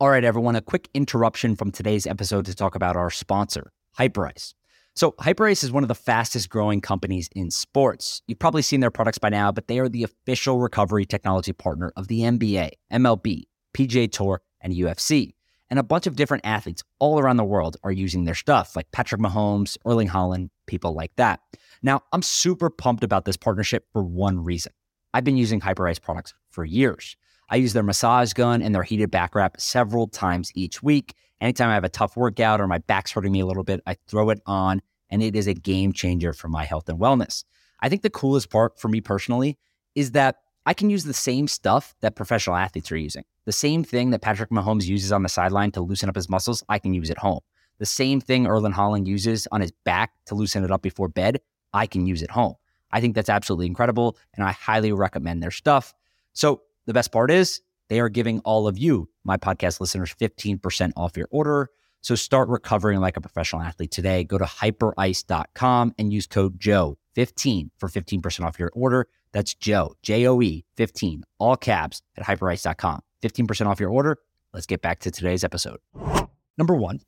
All 0.00 0.10
right, 0.10 0.24
everyone, 0.24 0.56
a 0.56 0.60
quick 0.60 0.88
interruption 0.92 1.54
from 1.54 1.70
today's 1.70 2.06
episode 2.06 2.46
to 2.46 2.54
talk 2.54 2.74
about 2.74 2.96
our 2.96 3.10
sponsor, 3.10 3.70
Hyperice. 3.96 4.54
So, 4.96 5.10
Hyperice 5.18 5.64
is 5.64 5.72
one 5.72 5.82
of 5.82 5.88
the 5.88 5.94
fastest 5.96 6.48
growing 6.48 6.80
companies 6.80 7.28
in 7.34 7.50
sports. 7.50 8.22
You've 8.28 8.38
probably 8.38 8.62
seen 8.62 8.78
their 8.78 8.92
products 8.92 9.18
by 9.18 9.28
now, 9.28 9.50
but 9.50 9.66
they 9.66 9.80
are 9.80 9.88
the 9.88 10.04
official 10.04 10.60
recovery 10.60 11.04
technology 11.04 11.52
partner 11.52 11.92
of 11.96 12.06
the 12.06 12.20
NBA, 12.20 12.70
MLB, 12.92 13.42
PGA 13.76 14.10
Tour, 14.10 14.40
and 14.60 14.72
UFC. 14.72 15.34
And 15.68 15.80
a 15.80 15.82
bunch 15.82 16.06
of 16.06 16.14
different 16.14 16.46
athletes 16.46 16.84
all 17.00 17.18
around 17.18 17.38
the 17.38 17.44
world 17.44 17.76
are 17.82 17.90
using 17.90 18.24
their 18.24 18.36
stuff, 18.36 18.76
like 18.76 18.92
Patrick 18.92 19.20
Mahomes, 19.20 19.76
Erling 19.84 20.08
Haaland, 20.08 20.50
people 20.68 20.94
like 20.94 21.16
that. 21.16 21.40
Now, 21.82 22.02
I'm 22.12 22.22
super 22.22 22.70
pumped 22.70 23.02
about 23.02 23.24
this 23.24 23.36
partnership 23.36 23.86
for 23.92 24.04
one 24.04 24.44
reason. 24.44 24.72
I've 25.12 25.24
been 25.24 25.36
using 25.36 25.60
Hyperice 25.60 26.00
products 26.00 26.34
for 26.50 26.64
years. 26.64 27.16
I 27.50 27.56
use 27.56 27.72
their 27.72 27.82
massage 27.82 28.32
gun 28.32 28.62
and 28.62 28.74
their 28.74 28.82
heated 28.82 29.10
back 29.10 29.34
wrap 29.34 29.60
several 29.60 30.06
times 30.08 30.50
each 30.54 30.82
week. 30.82 31.14
Anytime 31.40 31.70
I 31.70 31.74
have 31.74 31.84
a 31.84 31.88
tough 31.88 32.16
workout 32.16 32.60
or 32.60 32.66
my 32.66 32.78
back's 32.78 33.12
hurting 33.12 33.32
me 33.32 33.40
a 33.40 33.46
little 33.46 33.64
bit, 33.64 33.80
I 33.86 33.96
throw 34.06 34.30
it 34.30 34.40
on 34.46 34.80
and 35.10 35.22
it 35.22 35.36
is 35.36 35.46
a 35.46 35.54
game 35.54 35.92
changer 35.92 36.32
for 36.32 36.48
my 36.48 36.64
health 36.64 36.88
and 36.88 36.98
wellness. 36.98 37.44
I 37.80 37.88
think 37.88 38.02
the 38.02 38.10
coolest 38.10 38.50
part 38.50 38.78
for 38.78 38.88
me 38.88 39.00
personally 39.00 39.58
is 39.94 40.12
that 40.12 40.36
I 40.66 40.72
can 40.72 40.88
use 40.88 41.04
the 41.04 41.12
same 41.12 41.46
stuff 41.46 41.94
that 42.00 42.16
professional 42.16 42.56
athletes 42.56 42.90
are 42.90 42.96
using. 42.96 43.24
The 43.44 43.52
same 43.52 43.84
thing 43.84 44.10
that 44.10 44.22
Patrick 44.22 44.50
Mahomes 44.50 44.86
uses 44.86 45.12
on 45.12 45.22
the 45.22 45.28
sideline 45.28 45.70
to 45.72 45.82
loosen 45.82 46.08
up 46.08 46.16
his 46.16 46.30
muscles, 46.30 46.64
I 46.68 46.78
can 46.78 46.94
use 46.94 47.10
at 47.10 47.18
home. 47.18 47.40
The 47.78 47.86
same 47.86 48.20
thing 48.20 48.46
Erling 48.46 48.72
Haaland 48.72 49.06
uses 49.06 49.46
on 49.52 49.60
his 49.60 49.72
back 49.84 50.12
to 50.26 50.34
loosen 50.34 50.64
it 50.64 50.70
up 50.70 50.80
before 50.80 51.08
bed, 51.08 51.40
I 51.74 51.86
can 51.86 52.06
use 52.06 52.22
at 52.22 52.30
home. 52.30 52.54
I 52.92 53.00
think 53.00 53.14
that's 53.14 53.28
absolutely 53.28 53.66
incredible, 53.66 54.16
and 54.34 54.44
I 54.44 54.52
highly 54.52 54.92
recommend 54.92 55.42
their 55.42 55.50
stuff. 55.50 55.92
So 56.32 56.62
the 56.86 56.92
best 56.92 57.12
part 57.12 57.30
is 57.30 57.60
they 57.88 58.00
are 58.00 58.08
giving 58.08 58.40
all 58.40 58.66
of 58.66 58.78
you, 58.78 59.08
my 59.24 59.36
podcast 59.36 59.80
listeners, 59.80 60.14
15% 60.20 60.92
off 60.96 61.16
your 61.16 61.28
order. 61.30 61.70
So 62.00 62.14
start 62.14 62.48
recovering 62.48 63.00
like 63.00 63.16
a 63.16 63.20
professional 63.20 63.62
athlete 63.62 63.90
today. 63.90 64.24
Go 64.24 64.36
to 64.36 64.44
hyperice.com 64.44 65.94
and 65.98 66.12
use 66.12 66.26
code 66.26 66.58
Joe15 66.58 67.70
for 67.78 67.88
15% 67.88 68.44
off 68.44 68.58
your 68.58 68.70
order. 68.74 69.06
That's 69.32 69.54
Joe, 69.54 69.96
J 70.02 70.26
O 70.26 70.40
E 70.42 70.64
15, 70.76 71.24
all 71.38 71.56
caps 71.56 72.02
at 72.16 72.24
hyperice.com. 72.24 73.00
15% 73.22 73.66
off 73.66 73.80
your 73.80 73.90
order. 73.90 74.18
Let's 74.52 74.66
get 74.66 74.82
back 74.82 75.00
to 75.00 75.10
today's 75.10 75.44
episode. 75.44 75.78
Number 76.58 76.74
one, 76.74 77.00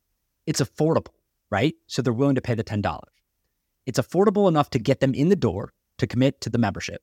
it's 0.46 0.60
affordable, 0.60 1.14
right? 1.50 1.74
So 1.86 2.02
they're 2.02 2.12
willing 2.12 2.34
to 2.34 2.40
pay 2.40 2.54
the 2.54 2.64
$10. 2.64 3.00
It's 3.84 4.00
affordable 4.00 4.48
enough 4.48 4.70
to 4.70 4.78
get 4.78 5.00
them 5.00 5.14
in 5.14 5.28
the 5.28 5.36
door 5.36 5.72
to 5.98 6.06
commit 6.06 6.40
to 6.40 6.50
the 6.50 6.58
membership, 6.58 7.02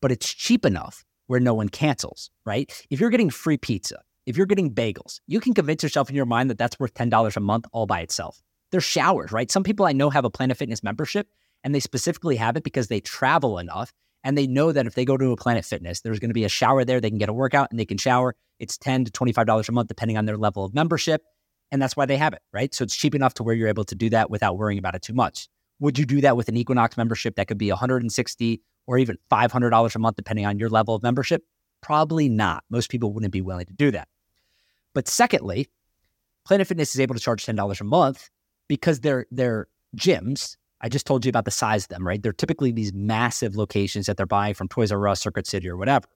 but 0.00 0.12
it's 0.12 0.32
cheap 0.32 0.64
enough 0.64 1.04
where 1.30 1.40
no 1.40 1.54
one 1.54 1.68
cancels, 1.68 2.30
right? 2.44 2.70
If 2.90 3.00
you're 3.00 3.10
getting 3.10 3.30
free 3.30 3.56
pizza 3.56 4.02
if 4.26 4.36
you're 4.36 4.46
getting 4.46 4.72
bagels, 4.72 5.20
you 5.26 5.40
can 5.40 5.54
convince 5.54 5.82
yourself 5.82 6.08
in 6.08 6.16
your 6.16 6.26
mind 6.26 6.50
that 6.50 6.58
that's 6.58 6.78
worth 6.78 6.94
$10 6.94 7.36
a 7.36 7.40
month 7.40 7.66
all 7.72 7.86
by 7.86 8.00
itself. 8.00 8.40
There's 8.70 8.84
showers, 8.84 9.32
right? 9.32 9.50
Some 9.50 9.64
people 9.64 9.86
I 9.86 9.92
know 9.92 10.10
have 10.10 10.24
a 10.24 10.30
Planet 10.30 10.56
Fitness 10.56 10.82
membership 10.82 11.28
and 11.64 11.74
they 11.74 11.80
specifically 11.80 12.36
have 12.36 12.56
it 12.56 12.62
because 12.62 12.88
they 12.88 13.00
travel 13.00 13.58
enough 13.58 13.92
and 14.22 14.36
they 14.36 14.46
know 14.46 14.70
that 14.72 14.86
if 14.86 14.94
they 14.94 15.04
go 15.04 15.16
to 15.16 15.32
a 15.32 15.36
Planet 15.36 15.64
Fitness, 15.64 16.02
there's 16.02 16.20
going 16.20 16.30
to 16.30 16.34
be 16.34 16.44
a 16.44 16.48
shower 16.48 16.84
there. 16.84 17.00
They 17.00 17.10
can 17.10 17.18
get 17.18 17.28
a 17.28 17.32
workout 17.32 17.68
and 17.70 17.80
they 17.80 17.84
can 17.84 17.98
shower. 17.98 18.36
It's 18.58 18.76
10 18.78 19.06
to 19.06 19.10
$25 19.10 19.68
a 19.68 19.72
month, 19.72 19.88
depending 19.88 20.16
on 20.16 20.26
their 20.26 20.36
level 20.36 20.64
of 20.64 20.74
membership. 20.74 21.22
And 21.72 21.80
that's 21.80 21.96
why 21.96 22.06
they 22.06 22.16
have 22.16 22.32
it, 22.32 22.42
right? 22.52 22.72
So 22.74 22.84
it's 22.84 22.94
cheap 22.94 23.14
enough 23.14 23.34
to 23.34 23.42
where 23.42 23.54
you're 23.54 23.68
able 23.68 23.84
to 23.84 23.94
do 23.94 24.10
that 24.10 24.30
without 24.30 24.58
worrying 24.58 24.78
about 24.78 24.94
it 24.94 25.02
too 25.02 25.14
much. 25.14 25.48
Would 25.80 25.98
you 25.98 26.04
do 26.04 26.20
that 26.20 26.36
with 26.36 26.48
an 26.48 26.56
Equinox 26.56 26.96
membership 26.96 27.36
that 27.36 27.48
could 27.48 27.58
be 27.58 27.70
160 27.70 28.60
or 28.86 28.98
even 28.98 29.18
$500 29.30 29.94
a 29.94 29.98
month, 29.98 30.16
depending 30.16 30.46
on 30.46 30.58
your 30.58 30.68
level 30.68 30.94
of 30.94 31.02
membership? 31.02 31.44
Probably 31.80 32.28
not. 32.28 32.64
Most 32.70 32.90
people 32.90 33.12
wouldn't 33.12 33.32
be 33.32 33.40
willing 33.40 33.66
to 33.66 33.72
do 33.72 33.90
that. 33.90 34.08
But 34.94 35.08
secondly, 35.08 35.68
Planet 36.44 36.66
Fitness 36.66 36.94
is 36.94 37.00
able 37.00 37.14
to 37.14 37.20
charge 37.20 37.46
$10 37.46 37.80
a 37.80 37.84
month 37.84 38.28
because 38.68 39.00
their 39.00 39.26
their 39.30 39.68
gyms, 39.96 40.56
I 40.80 40.88
just 40.88 41.06
told 41.06 41.24
you 41.24 41.28
about 41.28 41.44
the 41.44 41.50
size 41.50 41.84
of 41.84 41.88
them, 41.88 42.06
right? 42.06 42.22
They're 42.22 42.32
typically 42.32 42.72
these 42.72 42.92
massive 42.92 43.56
locations 43.56 44.06
that 44.06 44.16
they're 44.16 44.26
buying 44.26 44.54
from 44.54 44.68
Toys 44.68 44.92
R 44.92 45.08
Us, 45.08 45.20
Circuit 45.20 45.46
City, 45.46 45.68
or 45.68 45.76
whatever. 45.76 46.06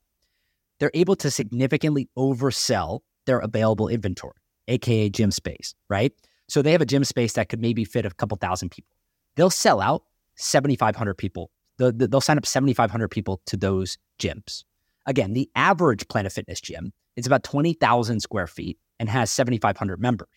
They're 0.78 0.90
able 0.94 1.16
to 1.16 1.30
significantly 1.30 2.08
oversell 2.16 3.00
their 3.26 3.38
available 3.38 3.88
inventory, 3.88 4.36
aka 4.68 5.08
gym 5.08 5.30
space, 5.30 5.74
right? 5.88 6.12
So 6.48 6.62
they 6.62 6.72
have 6.72 6.82
a 6.82 6.86
gym 6.86 7.04
space 7.04 7.34
that 7.34 7.48
could 7.48 7.60
maybe 7.60 7.84
fit 7.84 8.04
a 8.04 8.10
couple 8.10 8.36
thousand 8.36 8.70
people. 8.70 8.94
They'll 9.36 9.50
sell 9.50 9.80
out 9.80 10.04
7,500 10.36 11.14
people. 11.14 11.50
They'll, 11.78 11.92
they'll 11.92 12.20
sign 12.20 12.38
up 12.38 12.46
7,500 12.46 13.08
people 13.08 13.40
to 13.46 13.56
those 13.56 13.98
gyms. 14.18 14.64
Again, 15.06 15.32
the 15.32 15.50
average 15.54 16.08
Planet 16.08 16.32
Fitness 16.32 16.60
gym 16.60 16.92
is 17.16 17.26
about 17.26 17.44
20,000 17.44 18.20
square 18.20 18.46
feet 18.46 18.78
and 18.98 19.08
has 19.08 19.30
7,500 19.30 20.00
members. 20.00 20.28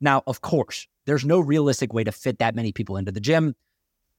Now, 0.00 0.22
of 0.26 0.40
course, 0.40 0.86
there's 1.06 1.24
no 1.24 1.38
realistic 1.38 1.92
way 1.92 2.04
to 2.04 2.12
fit 2.12 2.38
that 2.38 2.54
many 2.54 2.72
people 2.72 2.96
into 2.96 3.12
the 3.12 3.20
gym. 3.20 3.54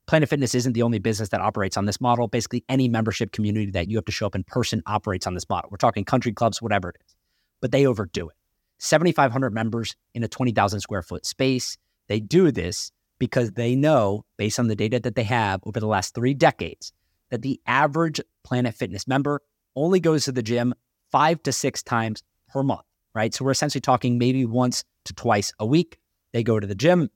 Planet 0.05 0.29
Fitness 0.29 0.55
isn't 0.55 0.73
the 0.73 0.81
only 0.81 0.99
business 0.99 1.29
that 1.29 1.41
operates 1.41 1.77
on 1.77 1.85
this 1.85 1.99
model. 1.99 2.27
Basically, 2.27 2.63
any 2.69 2.87
membership 2.87 3.31
community 3.31 3.71
that 3.71 3.89
you 3.89 3.97
have 3.97 4.05
to 4.05 4.11
show 4.11 4.25
up 4.25 4.35
in 4.35 4.43
person 4.43 4.81
operates 4.85 5.27
on 5.27 5.33
this 5.33 5.47
model. 5.49 5.69
We're 5.69 5.77
talking 5.77 6.05
country 6.05 6.33
clubs, 6.33 6.61
whatever 6.61 6.89
it 6.89 6.97
is, 7.05 7.15
but 7.61 7.71
they 7.71 7.85
overdo 7.85 8.29
it. 8.29 8.35
7,500 8.79 9.53
members 9.53 9.95
in 10.13 10.23
a 10.23 10.27
20,000 10.27 10.81
square 10.81 11.01
foot 11.01 11.25
space. 11.25 11.77
They 12.07 12.19
do 12.19 12.51
this 12.51 12.91
because 13.23 13.53
they 13.53 13.73
know, 13.73 14.25
based 14.35 14.59
on 14.59 14.67
the 14.67 14.75
data 14.75 14.99
that 14.99 15.15
they 15.15 15.23
have 15.23 15.61
over 15.65 15.79
the 15.79 15.87
last 15.87 16.13
three 16.13 16.33
decades, 16.33 16.91
that 17.31 17.41
the 17.41 17.57
average 17.65 18.19
Planet 18.43 18.75
Fitness 18.75 19.07
member 19.07 19.39
only 19.77 20.01
goes 20.01 20.25
to 20.25 20.33
the 20.33 20.43
gym 20.43 20.73
five 21.09 21.41
to 21.43 21.53
six 21.53 21.81
times 21.81 22.21
per 22.49 22.63
month, 22.63 22.83
right? 23.15 23.33
So 23.33 23.45
we're 23.45 23.51
essentially 23.51 23.79
talking 23.79 24.17
maybe 24.17 24.45
once 24.45 24.83
to 25.05 25.13
twice 25.13 25.53
a 25.57 25.65
week. 25.65 25.99
They 26.33 26.43
go 26.43 26.59
to 26.59 26.67
the 26.67 26.75
gym, 26.75 27.09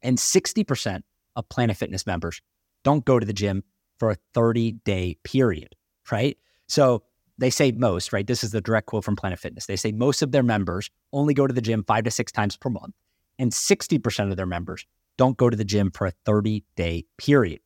and 0.00 0.16
60% 0.16 1.02
of 1.36 1.46
Planet 1.50 1.76
Fitness 1.76 2.06
members 2.06 2.40
don't 2.82 3.04
go 3.04 3.18
to 3.18 3.26
the 3.26 3.34
gym 3.34 3.62
for 3.98 4.10
a 4.10 4.16
30 4.32 4.72
day 4.86 5.18
period, 5.22 5.76
right? 6.10 6.38
So 6.66 7.02
they 7.36 7.50
say 7.50 7.72
most, 7.72 8.14
right? 8.14 8.26
This 8.26 8.42
is 8.42 8.52
the 8.52 8.62
direct 8.62 8.86
quote 8.86 9.04
from 9.04 9.16
Planet 9.16 9.38
Fitness. 9.38 9.66
They 9.66 9.76
say 9.76 9.92
most 9.92 10.22
of 10.22 10.32
their 10.32 10.42
members 10.42 10.88
only 11.12 11.34
go 11.34 11.46
to 11.46 11.52
the 11.52 11.60
gym 11.60 11.84
five 11.84 12.04
to 12.04 12.10
six 12.10 12.32
times 12.32 12.56
per 12.56 12.70
month, 12.70 12.94
and 13.38 13.52
60% 13.52 14.30
of 14.30 14.38
their 14.38 14.46
members 14.46 14.86
don't 15.22 15.36
go 15.36 15.48
to 15.48 15.56
the 15.56 15.64
gym 15.64 15.88
for 15.92 16.08
a 16.08 16.10
30 16.26 16.64
day 16.74 17.04
period. 17.16 17.60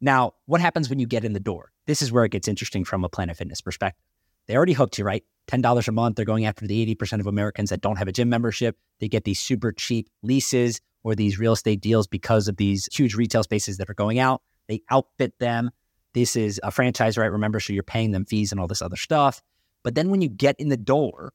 Now, 0.00 0.34
what 0.46 0.60
happens 0.60 0.88
when 0.88 1.00
you 1.00 1.06
get 1.08 1.24
in 1.24 1.32
the 1.32 1.40
door? 1.40 1.72
This 1.88 2.00
is 2.00 2.12
where 2.12 2.24
it 2.24 2.30
gets 2.30 2.46
interesting 2.46 2.84
from 2.84 3.02
a 3.02 3.08
Planet 3.08 3.36
Fitness 3.36 3.60
perspective. 3.60 4.00
They 4.46 4.54
already 4.54 4.72
hooked 4.72 4.98
you, 4.98 5.04
right? 5.04 5.24
$10 5.48 5.88
a 5.88 5.90
month. 5.90 6.14
They're 6.14 6.24
going 6.24 6.46
after 6.46 6.64
the 6.64 6.94
80% 6.94 7.18
of 7.18 7.26
Americans 7.26 7.70
that 7.70 7.80
don't 7.80 7.96
have 7.96 8.06
a 8.06 8.12
gym 8.12 8.28
membership. 8.28 8.78
They 9.00 9.08
get 9.08 9.24
these 9.24 9.40
super 9.40 9.72
cheap 9.72 10.08
leases 10.22 10.80
or 11.02 11.16
these 11.16 11.40
real 11.40 11.54
estate 11.54 11.80
deals 11.80 12.06
because 12.06 12.46
of 12.46 12.56
these 12.56 12.88
huge 12.92 13.16
retail 13.16 13.42
spaces 13.42 13.78
that 13.78 13.90
are 13.90 13.94
going 13.94 14.20
out. 14.20 14.40
They 14.68 14.82
outfit 14.88 15.36
them. 15.40 15.72
This 16.14 16.36
is 16.36 16.60
a 16.62 16.70
franchise, 16.70 17.18
right? 17.18 17.32
Remember, 17.32 17.58
so 17.58 17.72
you're 17.72 17.82
paying 17.82 18.12
them 18.12 18.26
fees 18.26 18.52
and 18.52 18.60
all 18.60 18.68
this 18.68 18.80
other 18.80 18.94
stuff. 18.94 19.42
But 19.82 19.96
then 19.96 20.08
when 20.10 20.22
you 20.22 20.28
get 20.28 20.54
in 20.60 20.68
the 20.68 20.76
door, 20.76 21.32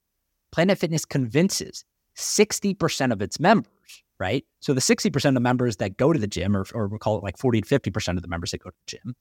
Planet 0.54 0.78
Fitness 0.78 1.04
convinces 1.04 1.84
60% 2.16 3.12
of 3.12 3.22
its 3.22 3.38
members, 3.38 3.70
right? 4.20 4.46
So 4.60 4.74
the 4.74 4.82
60% 4.82 5.26
of 5.26 5.34
the 5.34 5.40
members 5.40 5.78
that 5.78 5.98
go 5.98 6.14
to 6.14 6.20
the 6.20 6.28
gym, 6.28 6.56
or, 6.56 6.66
or 6.74 6.88
we'll 6.88 7.00
call 7.00 7.18
it 7.18 7.24
like 7.24 7.38
40 7.38 7.62
to 7.62 7.80
50% 7.80 8.16
of 8.16 8.22
the 8.22 8.28
members 8.28 8.52
that 8.52 8.64
go 8.64 8.70
to 8.70 8.76
the 8.86 8.98
gym, 8.98 9.16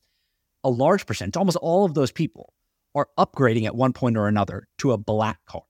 a 0.65 0.71
large 0.71 1.07
percent, 1.07 1.37
almost 1.37 1.57
all 1.59 1.85
of 1.85 1.95
those 1.95 2.11
people 2.11 2.53
are 2.95 3.09
upgrading 3.19 3.67
at 3.67 3.77
one 3.77 3.93
point 3.93 4.17
or 4.17 4.27
another 4.27 4.67
to 4.79 4.93
a 4.93 4.99
black 4.99 5.39
card. 5.47 5.65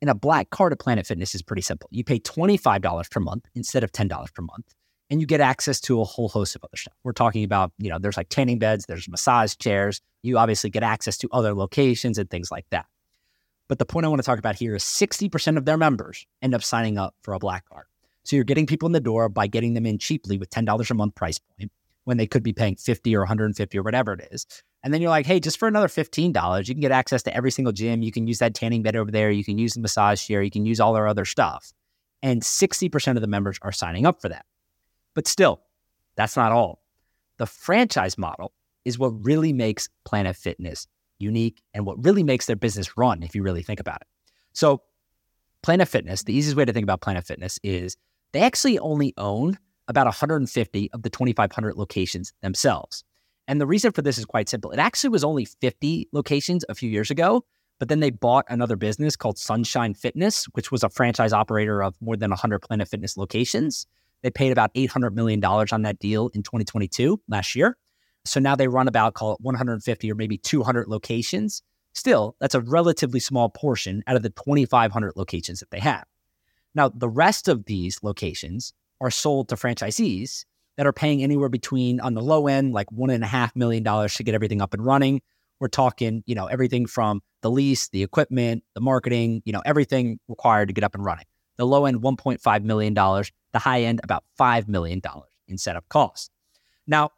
And 0.00 0.10
a 0.10 0.14
black 0.14 0.50
card 0.50 0.72
at 0.72 0.80
Planet 0.80 1.06
Fitness 1.06 1.34
is 1.34 1.42
pretty 1.42 1.62
simple. 1.62 1.88
You 1.92 2.04
pay 2.04 2.18
$25 2.18 3.10
per 3.10 3.20
month 3.20 3.46
instead 3.54 3.84
of 3.84 3.92
$10 3.92 4.34
per 4.34 4.42
month, 4.42 4.74
and 5.08 5.20
you 5.20 5.26
get 5.26 5.40
access 5.40 5.80
to 5.82 6.00
a 6.00 6.04
whole 6.04 6.28
host 6.28 6.56
of 6.56 6.64
other 6.64 6.76
stuff. 6.76 6.94
We're 7.04 7.12
talking 7.12 7.44
about, 7.44 7.72
you 7.78 7.90
know, 7.90 7.98
there's 7.98 8.16
like 8.16 8.28
tanning 8.28 8.58
beds, 8.58 8.86
there's 8.86 9.08
massage 9.08 9.54
chairs. 9.56 10.00
You 10.22 10.38
obviously 10.38 10.70
get 10.70 10.82
access 10.82 11.16
to 11.18 11.28
other 11.32 11.54
locations 11.54 12.18
and 12.18 12.28
things 12.28 12.50
like 12.50 12.66
that. 12.70 12.86
But 13.68 13.78
the 13.78 13.86
point 13.86 14.04
I 14.04 14.08
want 14.08 14.20
to 14.20 14.26
talk 14.26 14.38
about 14.38 14.56
here 14.56 14.74
is 14.74 14.84
60% 14.84 15.56
of 15.56 15.64
their 15.64 15.76
members 15.76 16.26
end 16.42 16.54
up 16.54 16.62
signing 16.62 16.98
up 16.98 17.14
for 17.22 17.32
a 17.34 17.38
black 17.38 17.66
card. 17.66 17.86
So 18.24 18.36
you're 18.36 18.44
getting 18.44 18.66
people 18.66 18.86
in 18.86 18.92
the 18.92 19.00
door 19.00 19.28
by 19.28 19.46
getting 19.46 19.74
them 19.74 19.86
in 19.86 19.98
cheaply 19.98 20.38
with 20.38 20.50
$10 20.50 20.90
a 20.90 20.94
month 20.94 21.14
price 21.14 21.38
point 21.38 21.70
when 22.04 22.16
they 22.16 22.26
could 22.26 22.42
be 22.42 22.52
paying 22.52 22.76
50 22.76 23.14
or 23.14 23.20
150 23.20 23.78
or 23.78 23.82
whatever 23.82 24.12
it 24.14 24.28
is. 24.30 24.46
And 24.82 24.92
then 24.92 25.00
you're 25.00 25.10
like, 25.10 25.24
hey, 25.24 25.40
just 25.40 25.58
for 25.58 25.68
another 25.68 25.88
$15, 25.88 26.68
you 26.68 26.74
can 26.74 26.80
get 26.80 26.92
access 26.92 27.22
to 27.22 27.34
every 27.34 27.50
single 27.50 27.72
gym. 27.72 28.02
You 28.02 28.12
can 28.12 28.26
use 28.26 28.38
that 28.40 28.54
tanning 28.54 28.82
bed 28.82 28.96
over 28.96 29.10
there. 29.10 29.30
You 29.30 29.44
can 29.44 29.56
use 29.56 29.74
the 29.74 29.80
massage 29.80 30.22
chair. 30.22 30.42
You 30.42 30.50
can 30.50 30.66
use 30.66 30.80
all 30.80 30.96
our 30.96 31.08
other 31.08 31.24
stuff. 31.24 31.72
And 32.22 32.42
60% 32.42 33.16
of 33.16 33.20
the 33.22 33.26
members 33.26 33.58
are 33.62 33.72
signing 33.72 34.04
up 34.04 34.20
for 34.20 34.28
that. 34.28 34.44
But 35.14 35.26
still, 35.26 35.62
that's 36.16 36.36
not 36.36 36.52
all. 36.52 36.82
The 37.38 37.46
franchise 37.46 38.18
model 38.18 38.52
is 38.84 38.98
what 38.98 39.10
really 39.24 39.52
makes 39.52 39.88
Planet 40.04 40.36
Fitness 40.36 40.86
unique 41.18 41.62
and 41.72 41.86
what 41.86 42.04
really 42.04 42.22
makes 42.22 42.46
their 42.46 42.56
business 42.56 42.96
run, 42.96 43.22
if 43.22 43.34
you 43.34 43.42
really 43.42 43.62
think 43.62 43.80
about 43.80 44.02
it. 44.02 44.06
So, 44.52 44.82
Planet 45.62 45.88
Fitness, 45.88 46.24
the 46.24 46.34
easiest 46.34 46.56
way 46.56 46.66
to 46.66 46.72
think 46.72 46.84
about 46.84 47.00
Planet 47.00 47.24
Fitness 47.24 47.58
is 47.62 47.96
they 48.34 48.40
actually 48.40 48.78
only 48.80 49.14
own 49.16 49.56
about 49.86 50.06
150 50.06 50.90
of 50.92 51.02
the 51.02 51.10
2,500 51.10 51.76
locations 51.76 52.32
themselves. 52.42 53.04
And 53.46 53.60
the 53.60 53.66
reason 53.66 53.92
for 53.92 54.02
this 54.02 54.18
is 54.18 54.24
quite 54.24 54.48
simple. 54.48 54.72
It 54.72 54.78
actually 54.78 55.10
was 55.10 55.22
only 55.22 55.44
50 55.44 56.08
locations 56.12 56.64
a 56.68 56.74
few 56.74 56.90
years 56.90 57.10
ago, 57.10 57.44
but 57.78 57.88
then 57.88 58.00
they 58.00 58.10
bought 58.10 58.44
another 58.48 58.76
business 58.76 59.14
called 59.14 59.38
Sunshine 59.38 59.94
Fitness, 59.94 60.46
which 60.52 60.72
was 60.72 60.82
a 60.82 60.88
franchise 60.88 61.32
operator 61.32 61.82
of 61.82 61.94
more 62.00 62.16
than 62.16 62.30
100 62.30 62.60
Planet 62.60 62.88
Fitness 62.88 63.16
locations. 63.16 63.86
They 64.22 64.30
paid 64.30 64.50
about 64.50 64.74
$800 64.74 65.12
million 65.12 65.44
on 65.44 65.82
that 65.82 65.98
deal 66.00 66.28
in 66.34 66.42
2022, 66.42 67.20
last 67.28 67.54
year. 67.54 67.76
So 68.24 68.40
now 68.40 68.56
they 68.56 68.68
run 68.68 68.88
about, 68.88 69.14
call 69.14 69.34
it 69.34 69.38
150 69.42 70.10
or 70.10 70.14
maybe 70.14 70.38
200 70.38 70.88
locations. 70.88 71.62
Still, 71.92 72.34
that's 72.40 72.54
a 72.54 72.60
relatively 72.60 73.20
small 73.20 73.48
portion 73.50 74.02
out 74.08 74.16
of 74.16 74.22
the 74.22 74.30
2,500 74.30 75.12
locations 75.14 75.60
that 75.60 75.70
they 75.70 75.78
have. 75.78 76.04
Now, 76.74 76.88
the 76.88 77.08
rest 77.08 77.48
of 77.48 77.66
these 77.66 78.02
locations 78.02 78.72
are 79.00 79.10
sold 79.10 79.48
to 79.48 79.56
franchisees 79.56 80.44
that 80.76 80.86
are 80.86 80.92
paying 80.92 81.22
anywhere 81.22 81.48
between 81.48 82.00
on 82.00 82.14
the 82.14 82.22
low 82.22 82.46
end, 82.46 82.72
like 82.72 82.90
one 82.90 83.10
and 83.10 83.22
a 83.22 83.28
half 83.28 83.54
million 83.54 83.82
dollars 83.82 84.14
to 84.14 84.22
get 84.22 84.34
everything 84.34 84.60
up 84.60 84.74
and 84.74 84.84
running. 84.84 85.20
We're 85.60 85.68
talking, 85.68 86.24
you 86.26 86.34
know, 86.34 86.46
everything 86.46 86.86
from 86.86 87.22
the 87.42 87.50
lease, 87.50 87.88
the 87.88 88.02
equipment, 88.02 88.64
the 88.74 88.80
marketing, 88.80 89.42
you 89.44 89.52
know, 89.52 89.62
everything 89.64 90.18
required 90.28 90.68
to 90.68 90.74
get 90.74 90.82
up 90.82 90.94
and 90.94 91.04
running. 91.04 91.26
The 91.56 91.66
low 91.66 91.86
end, 91.86 92.02
$1.5 92.02 92.64
million. 92.64 92.94
The 92.94 93.58
high 93.58 93.82
end, 93.82 94.00
about 94.02 94.24
$5 94.38 94.66
million 94.66 95.00
in 95.46 95.58
setup 95.58 95.88
costs. 95.88 96.30
Now, 96.86 97.10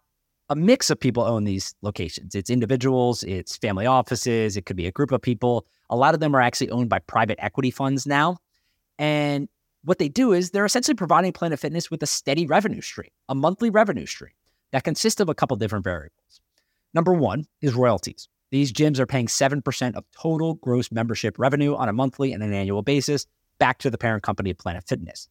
a 0.48 0.54
mix 0.54 0.90
of 0.90 1.00
people 1.00 1.24
own 1.24 1.44
these 1.44 1.74
locations. 1.82 2.34
It's 2.34 2.50
individuals, 2.50 3.24
it's 3.24 3.56
family 3.56 3.86
offices, 3.86 4.56
it 4.56 4.66
could 4.66 4.76
be 4.76 4.86
a 4.86 4.92
group 4.92 5.10
of 5.10 5.22
people. 5.22 5.66
A 5.90 5.96
lot 5.96 6.14
of 6.14 6.20
them 6.20 6.36
are 6.36 6.40
actually 6.40 6.70
owned 6.70 6.88
by 6.88 7.00
private 7.00 7.38
equity 7.40 7.70
funds 7.70 8.06
now. 8.06 8.38
And 8.98 9.48
what 9.84 9.98
they 9.98 10.08
do 10.08 10.32
is 10.32 10.50
they're 10.50 10.64
essentially 10.64 10.94
providing 10.94 11.32
Planet 11.32 11.60
Fitness 11.60 11.90
with 11.90 12.02
a 12.02 12.06
steady 12.06 12.46
revenue 12.46 12.80
stream, 12.80 13.10
a 13.28 13.34
monthly 13.34 13.70
revenue 13.70 14.06
stream 14.06 14.32
that 14.72 14.84
consists 14.84 15.20
of 15.20 15.28
a 15.28 15.34
couple 15.34 15.56
different 15.56 15.84
variables. 15.84 16.40
Number 16.92 17.12
one 17.12 17.46
is 17.60 17.74
royalties. 17.74 18.28
These 18.50 18.72
gyms 18.72 18.98
are 18.98 19.06
paying 19.06 19.26
7% 19.26 19.94
of 19.94 20.04
total 20.12 20.54
gross 20.54 20.90
membership 20.90 21.38
revenue 21.38 21.74
on 21.74 21.88
a 21.88 21.92
monthly 21.92 22.32
and 22.32 22.42
an 22.42 22.52
annual 22.52 22.82
basis 22.82 23.26
back 23.58 23.78
to 23.78 23.90
the 23.90 23.98
parent 23.98 24.22
company 24.22 24.50
of 24.50 24.58
Planet 24.58 24.84
Fitness. 24.86 25.28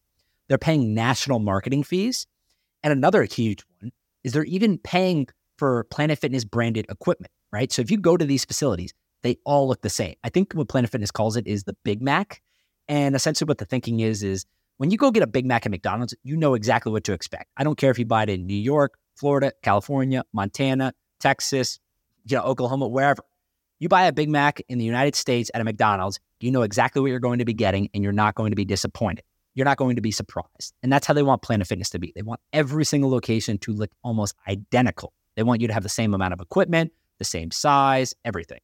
They're 0.48 0.58
paying 0.58 0.94
national 0.94 1.38
marketing 1.38 1.82
fees. 1.82 2.26
And 2.82 2.92
another 2.92 3.24
huge 3.24 3.64
one 3.80 3.90
is 4.22 4.32
they're 4.32 4.44
even 4.44 4.78
paying 4.78 5.28
for 5.56 5.84
Planet 5.84 6.18
Fitness 6.18 6.44
branded 6.44 6.86
equipment, 6.88 7.32
right? 7.52 7.72
So 7.72 7.82
if 7.82 7.90
you 7.90 7.98
go 7.98 8.16
to 8.16 8.24
these 8.24 8.44
facilities, 8.44 8.92
they 9.22 9.38
all 9.44 9.66
look 9.66 9.80
the 9.80 9.90
same. 9.90 10.14
I 10.22 10.28
think 10.28 10.52
what 10.52 10.68
Planet 10.68 10.90
Fitness 10.90 11.10
calls 11.10 11.36
it 11.36 11.46
is 11.46 11.64
the 11.64 11.76
Big 11.84 12.02
Mac. 12.02 12.42
And 12.88 13.14
essentially, 13.14 13.46
what 13.46 13.58
the 13.58 13.64
thinking 13.64 14.00
is 14.00 14.22
is 14.22 14.46
when 14.78 14.90
you 14.90 14.98
go 14.98 15.10
get 15.10 15.22
a 15.22 15.26
Big 15.26 15.46
Mac 15.46 15.66
at 15.66 15.70
McDonald's, 15.70 16.14
you 16.22 16.36
know 16.36 16.54
exactly 16.54 16.92
what 16.92 17.04
to 17.04 17.12
expect. 17.12 17.50
I 17.56 17.64
don't 17.64 17.76
care 17.76 17.90
if 17.90 17.98
you 17.98 18.04
buy 18.04 18.24
it 18.24 18.28
in 18.28 18.46
New 18.46 18.54
York, 18.54 18.98
Florida, 19.16 19.52
California, 19.62 20.24
Montana, 20.32 20.92
Texas, 21.20 21.80
you 22.26 22.36
know, 22.36 22.42
Oklahoma, 22.42 22.86
wherever. 22.86 23.22
You 23.78 23.88
buy 23.88 24.04
a 24.04 24.12
Big 24.12 24.28
Mac 24.28 24.60
in 24.68 24.78
the 24.78 24.84
United 24.84 25.14
States 25.14 25.50
at 25.54 25.60
a 25.60 25.64
McDonald's, 25.64 26.18
you 26.40 26.50
know 26.50 26.62
exactly 26.62 27.00
what 27.00 27.08
you're 27.08 27.20
going 27.20 27.38
to 27.38 27.44
be 27.44 27.54
getting 27.54 27.88
and 27.94 28.02
you're 28.02 28.12
not 28.12 28.34
going 28.34 28.50
to 28.50 28.56
be 28.56 28.64
disappointed. 28.64 29.24
You're 29.54 29.64
not 29.64 29.78
going 29.78 29.96
to 29.96 30.02
be 30.02 30.10
surprised. 30.10 30.74
And 30.82 30.92
that's 30.92 31.06
how 31.06 31.14
they 31.14 31.22
want 31.22 31.42
Planet 31.42 31.66
Fitness 31.66 31.90
to 31.90 31.98
be. 31.98 32.12
They 32.14 32.22
want 32.22 32.40
every 32.52 32.84
single 32.84 33.10
location 33.10 33.58
to 33.58 33.72
look 33.72 33.90
almost 34.02 34.34
identical. 34.46 35.12
They 35.34 35.42
want 35.42 35.60
you 35.60 35.68
to 35.68 35.74
have 35.74 35.82
the 35.82 35.88
same 35.88 36.14
amount 36.14 36.34
of 36.34 36.40
equipment, 36.40 36.92
the 37.18 37.24
same 37.24 37.50
size, 37.50 38.14
everything. 38.24 38.60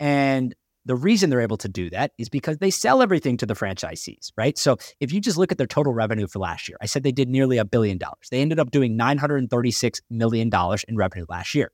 And 0.00 0.54
the 0.84 0.96
reason 0.96 1.30
they're 1.30 1.40
able 1.40 1.56
to 1.58 1.68
do 1.68 1.90
that 1.90 2.12
is 2.18 2.28
because 2.28 2.58
they 2.58 2.70
sell 2.70 3.02
everything 3.02 3.36
to 3.36 3.46
the 3.46 3.54
franchisees, 3.54 4.32
right? 4.36 4.58
So 4.58 4.78
if 5.00 5.12
you 5.12 5.20
just 5.20 5.38
look 5.38 5.52
at 5.52 5.58
their 5.58 5.66
total 5.66 5.94
revenue 5.94 6.26
for 6.26 6.40
last 6.40 6.68
year, 6.68 6.76
I 6.80 6.86
said 6.86 7.02
they 7.02 7.12
did 7.12 7.28
nearly 7.28 7.58
a 7.58 7.64
billion 7.64 7.98
dollars. 7.98 8.28
They 8.30 8.40
ended 8.40 8.58
up 8.58 8.70
doing 8.70 8.98
$936 8.98 10.00
million 10.10 10.50
in 10.88 10.96
revenue 10.96 11.26
last 11.28 11.54
year. 11.54 11.70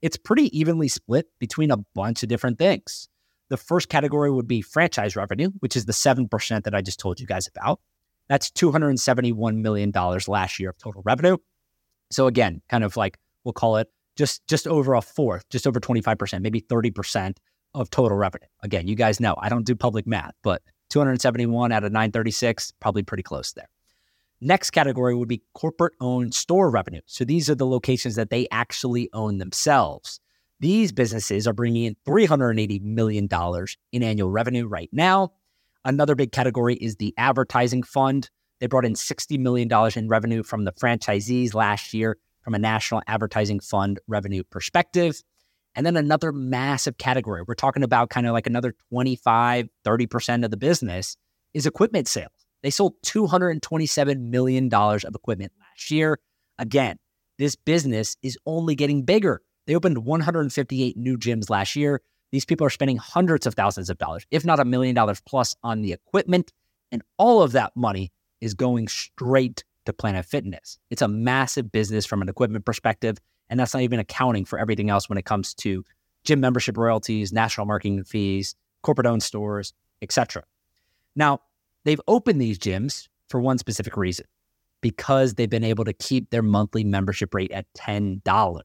It's 0.00 0.16
pretty 0.16 0.56
evenly 0.58 0.88
split 0.88 1.26
between 1.38 1.70
a 1.70 1.78
bunch 1.94 2.22
of 2.22 2.28
different 2.28 2.58
things. 2.58 3.08
The 3.50 3.56
first 3.56 3.88
category 3.88 4.30
would 4.30 4.48
be 4.48 4.62
franchise 4.62 5.16
revenue, 5.16 5.50
which 5.60 5.76
is 5.76 5.86
the 5.86 5.92
7% 5.92 6.64
that 6.64 6.74
I 6.74 6.82
just 6.82 7.00
told 7.00 7.20
you 7.20 7.26
guys 7.26 7.48
about. 7.48 7.80
That's 8.28 8.50
$271 8.50 9.56
million 9.56 9.90
last 10.28 10.60
year 10.60 10.70
of 10.70 10.78
total 10.78 11.02
revenue. 11.04 11.38
So 12.10 12.26
again, 12.26 12.62
kind 12.68 12.84
of 12.84 12.96
like 12.96 13.18
we'll 13.44 13.52
call 13.52 13.76
it 13.76 13.88
just 14.16 14.46
just 14.46 14.66
over 14.66 14.94
a 14.94 15.02
fourth, 15.02 15.48
just 15.48 15.66
over 15.66 15.80
25%, 15.80 16.40
maybe 16.42 16.60
30% 16.60 17.36
of 17.74 17.90
total 17.90 18.16
revenue. 18.16 18.46
Again, 18.62 18.88
you 18.88 18.94
guys 18.94 19.20
know 19.20 19.34
I 19.38 19.48
don't 19.48 19.66
do 19.66 19.74
public 19.74 20.06
math, 20.06 20.34
but 20.42 20.62
271 20.90 21.72
out 21.72 21.84
of 21.84 21.92
936, 21.92 22.72
probably 22.80 23.02
pretty 23.02 23.22
close 23.22 23.52
there. 23.52 23.68
Next 24.40 24.70
category 24.70 25.14
would 25.14 25.28
be 25.28 25.42
corporate 25.54 25.94
owned 26.00 26.34
store 26.34 26.70
revenue. 26.70 27.00
So 27.06 27.24
these 27.24 27.50
are 27.50 27.54
the 27.54 27.66
locations 27.66 28.14
that 28.14 28.30
they 28.30 28.46
actually 28.50 29.10
own 29.12 29.38
themselves. 29.38 30.20
These 30.60 30.92
businesses 30.92 31.46
are 31.46 31.52
bringing 31.52 31.84
in 31.84 31.96
$380 32.06 32.82
million 32.82 33.28
in 33.92 34.02
annual 34.02 34.30
revenue 34.30 34.66
right 34.66 34.88
now. 34.92 35.32
Another 35.84 36.14
big 36.14 36.32
category 36.32 36.74
is 36.76 36.96
the 36.96 37.14
advertising 37.16 37.82
fund. 37.82 38.30
They 38.60 38.66
brought 38.66 38.84
in 38.84 38.94
$60 38.94 39.38
million 39.38 39.68
in 39.96 40.08
revenue 40.08 40.42
from 40.42 40.64
the 40.64 40.72
franchisees 40.72 41.54
last 41.54 41.94
year 41.94 42.18
from 42.42 42.54
a 42.54 42.58
national 42.58 43.02
advertising 43.06 43.60
fund 43.60 44.00
revenue 44.06 44.42
perspective. 44.42 45.22
And 45.78 45.86
then 45.86 45.96
another 45.96 46.32
massive 46.32 46.98
category, 46.98 47.42
we're 47.46 47.54
talking 47.54 47.84
about 47.84 48.10
kind 48.10 48.26
of 48.26 48.32
like 48.32 48.48
another 48.48 48.74
25, 48.90 49.68
30% 49.86 50.44
of 50.44 50.50
the 50.50 50.56
business 50.56 51.16
is 51.54 51.66
equipment 51.66 52.08
sales. 52.08 52.32
They 52.64 52.70
sold 52.70 52.94
$227 53.06 54.18
million 54.22 54.74
of 54.74 55.14
equipment 55.14 55.52
last 55.60 55.92
year. 55.92 56.18
Again, 56.58 56.96
this 57.38 57.54
business 57.54 58.16
is 58.24 58.36
only 58.44 58.74
getting 58.74 59.04
bigger. 59.04 59.40
They 59.68 59.76
opened 59.76 59.98
158 59.98 60.96
new 60.96 61.16
gyms 61.16 61.48
last 61.48 61.76
year. 61.76 62.02
These 62.32 62.44
people 62.44 62.66
are 62.66 62.70
spending 62.70 62.96
hundreds 62.96 63.46
of 63.46 63.54
thousands 63.54 63.88
of 63.88 63.98
dollars, 63.98 64.26
if 64.32 64.44
not 64.44 64.58
a 64.58 64.64
million 64.64 64.96
dollars 64.96 65.22
plus 65.24 65.54
on 65.62 65.82
the 65.82 65.92
equipment. 65.92 66.52
And 66.90 67.02
all 67.18 67.40
of 67.40 67.52
that 67.52 67.70
money 67.76 68.10
is 68.40 68.54
going 68.54 68.88
straight 68.88 69.62
to 69.86 69.92
Planet 69.92 70.24
Fitness. 70.24 70.80
It's 70.90 71.02
a 71.02 71.08
massive 71.08 71.70
business 71.70 72.04
from 72.04 72.20
an 72.20 72.28
equipment 72.28 72.64
perspective. 72.64 73.18
And 73.50 73.58
that's 73.58 73.74
not 73.74 73.82
even 73.82 73.98
accounting 73.98 74.44
for 74.44 74.58
everything 74.58 74.90
else 74.90 75.08
when 75.08 75.18
it 75.18 75.24
comes 75.24 75.54
to 75.54 75.84
gym 76.24 76.40
membership 76.40 76.76
royalties, 76.76 77.32
national 77.32 77.66
marketing 77.66 78.04
fees, 78.04 78.54
corporate 78.82 79.06
owned 79.06 79.22
stores, 79.22 79.72
etc. 80.02 80.44
Now, 81.16 81.40
they've 81.84 82.00
opened 82.06 82.40
these 82.40 82.58
gyms 82.58 83.08
for 83.28 83.40
one 83.40 83.58
specific 83.58 83.96
reason 83.96 84.26
because 84.80 85.34
they've 85.34 85.50
been 85.50 85.64
able 85.64 85.84
to 85.84 85.92
keep 85.92 86.30
their 86.30 86.42
monthly 86.42 86.84
membership 86.84 87.34
rate 87.34 87.50
at 87.50 87.66
$10. 87.74 88.60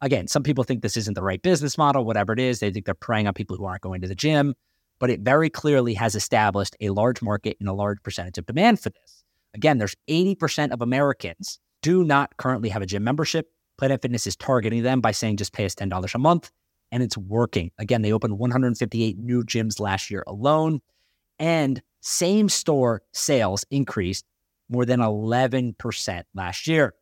Again, 0.00 0.26
some 0.28 0.42
people 0.42 0.64
think 0.64 0.82
this 0.82 0.96
isn't 0.96 1.14
the 1.14 1.22
right 1.22 1.42
business 1.42 1.76
model, 1.76 2.04
whatever 2.04 2.32
it 2.32 2.40
is. 2.40 2.60
They 2.60 2.70
think 2.70 2.86
they're 2.86 2.94
preying 2.94 3.26
on 3.26 3.34
people 3.34 3.56
who 3.56 3.66
aren't 3.66 3.82
going 3.82 4.00
to 4.00 4.08
the 4.08 4.14
gym, 4.14 4.54
but 4.98 5.10
it 5.10 5.20
very 5.20 5.50
clearly 5.50 5.94
has 5.94 6.14
established 6.14 6.76
a 6.80 6.90
large 6.90 7.20
market 7.20 7.56
and 7.60 7.68
a 7.68 7.74
large 7.74 8.02
percentage 8.02 8.38
of 8.38 8.46
demand 8.46 8.80
for 8.80 8.90
this. 8.90 9.24
Again, 9.52 9.78
there's 9.78 9.96
80% 10.08 10.70
of 10.70 10.80
Americans 10.80 11.58
do 11.82 12.04
not 12.04 12.36
currently 12.36 12.68
have 12.70 12.82
a 12.82 12.86
gym 12.86 13.04
membership. 13.04 13.52
Planet 13.80 14.02
Fitness 14.02 14.26
is 14.26 14.36
targeting 14.36 14.82
them 14.82 15.00
by 15.00 15.10
saying 15.10 15.38
just 15.38 15.54
pay 15.54 15.64
us 15.64 15.74
$10 15.74 16.14
a 16.14 16.18
month, 16.18 16.50
and 16.92 17.02
it's 17.02 17.16
working. 17.16 17.70
Again, 17.78 18.02
they 18.02 18.12
opened 18.12 18.38
158 18.38 19.18
new 19.18 19.42
gyms 19.42 19.80
last 19.80 20.10
year 20.10 20.22
alone, 20.26 20.82
and 21.38 21.80
same 22.02 22.50
store 22.50 23.00
sales 23.14 23.64
increased 23.70 24.26
more 24.68 24.84
than 24.84 25.00
11% 25.00 26.22
last 26.34 26.66
year. 26.66 26.92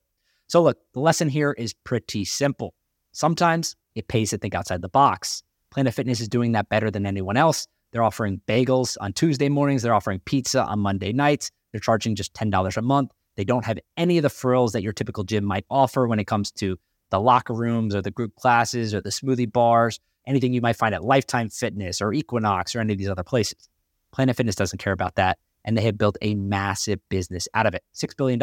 So, 0.47 0.62
look, 0.62 0.79
the 0.95 1.01
lesson 1.01 1.29
here 1.29 1.51
is 1.51 1.75
pretty 1.75 2.25
simple. 2.25 2.75
Sometimes 3.11 3.75
it 3.97 4.07
pays 4.07 4.31
to 4.31 4.38
think 4.38 4.55
outside 4.55 4.81
the 4.81 4.88
box. 4.88 5.43
Planet 5.73 5.93
Fitness 5.93 6.21
is 6.21 6.29
doing 6.29 6.53
that 6.53 6.69
better 6.69 6.93
than 6.93 7.07
anyone 7.07 7.37
else. 7.37 7.67
They're 7.91 8.05
offering 8.05 8.41
bagels 8.47 8.97
on 9.01 9.14
Tuesday 9.14 9.49
mornings, 9.49 9.83
they're 9.83 9.95
offering 9.95 10.21
pizza 10.21 10.62
on 10.62 10.79
Monday 10.79 11.12
nights. 11.12 11.51
They're 11.73 11.81
charging 11.81 12.14
just 12.14 12.35
$10 12.35 12.77
a 12.77 12.83
month. 12.83 13.11
They 13.38 13.44
don't 13.44 13.64
have 13.64 13.79
any 13.96 14.18
of 14.18 14.24
the 14.24 14.31
frills 14.31 14.72
that 14.72 14.83
your 14.83 14.92
typical 14.92 15.22
gym 15.22 15.44
might 15.44 15.64
offer 15.70 16.09
when 16.09 16.18
it 16.18 16.27
comes 16.27 16.51
to 16.53 16.77
the 17.11 17.20
locker 17.20 17.55
rooms 17.55 17.94
or 17.94 18.03
the 18.03 18.11
group 18.11 18.35
classes 18.35 18.92
or 18.92 19.01
the 19.01 19.11
smoothie 19.11 19.51
bars, 19.51 20.01
anything 20.27 20.53
you 20.53 20.61
might 20.61 20.74
find 20.74 20.92
at 20.92 21.05
Lifetime 21.05 21.48
Fitness 21.48 22.03
or 22.03 22.12
Equinox 22.12 22.74
or 22.74 22.81
any 22.81 22.94
of 22.94 22.98
these 22.98 23.09
other 23.09 23.22
places. 23.22 23.68
Planet 24.11 24.37
Fitness 24.37 24.57
doesn't 24.57 24.81
care 24.81 24.92
about 24.92 25.14
that. 25.14 25.38
And 25.64 25.79
they 25.79 25.83
have 25.83 25.96
built 25.96 26.18
a 26.20 26.35
massive 26.35 26.98
business 27.11 27.46
out 27.55 27.66
of 27.66 27.74
it 27.74 27.85
$6 27.94 28.16
billion. 28.16 28.42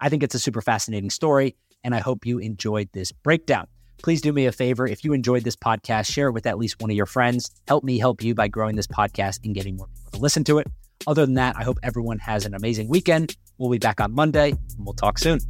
I 0.00 0.08
think 0.08 0.24
it's 0.24 0.34
a 0.34 0.40
super 0.40 0.60
fascinating 0.60 1.10
story. 1.10 1.54
And 1.84 1.94
I 1.94 2.00
hope 2.00 2.26
you 2.26 2.38
enjoyed 2.38 2.88
this 2.92 3.12
breakdown. 3.12 3.68
Please 4.02 4.20
do 4.20 4.32
me 4.32 4.46
a 4.46 4.52
favor. 4.52 4.88
If 4.88 5.04
you 5.04 5.12
enjoyed 5.12 5.44
this 5.44 5.54
podcast, 5.54 6.12
share 6.12 6.28
it 6.28 6.32
with 6.32 6.46
at 6.46 6.58
least 6.58 6.82
one 6.82 6.90
of 6.90 6.96
your 6.96 7.06
friends. 7.06 7.48
Help 7.68 7.84
me 7.84 7.96
help 7.96 8.24
you 8.24 8.34
by 8.34 8.48
growing 8.48 8.74
this 8.74 8.88
podcast 8.88 9.38
and 9.44 9.54
getting 9.54 9.76
more 9.76 9.86
people 9.86 10.10
to 10.10 10.18
listen 10.18 10.42
to 10.44 10.58
it. 10.58 10.66
Other 11.06 11.26
than 11.26 11.34
that, 11.34 11.56
I 11.56 11.64
hope 11.64 11.78
everyone 11.82 12.18
has 12.20 12.46
an 12.46 12.54
amazing 12.54 12.88
weekend. 12.88 13.36
We'll 13.58 13.70
be 13.70 13.78
back 13.78 14.00
on 14.00 14.12
Monday 14.12 14.50
and 14.50 14.58
we'll 14.78 14.94
talk 14.94 15.18
soon. 15.18 15.40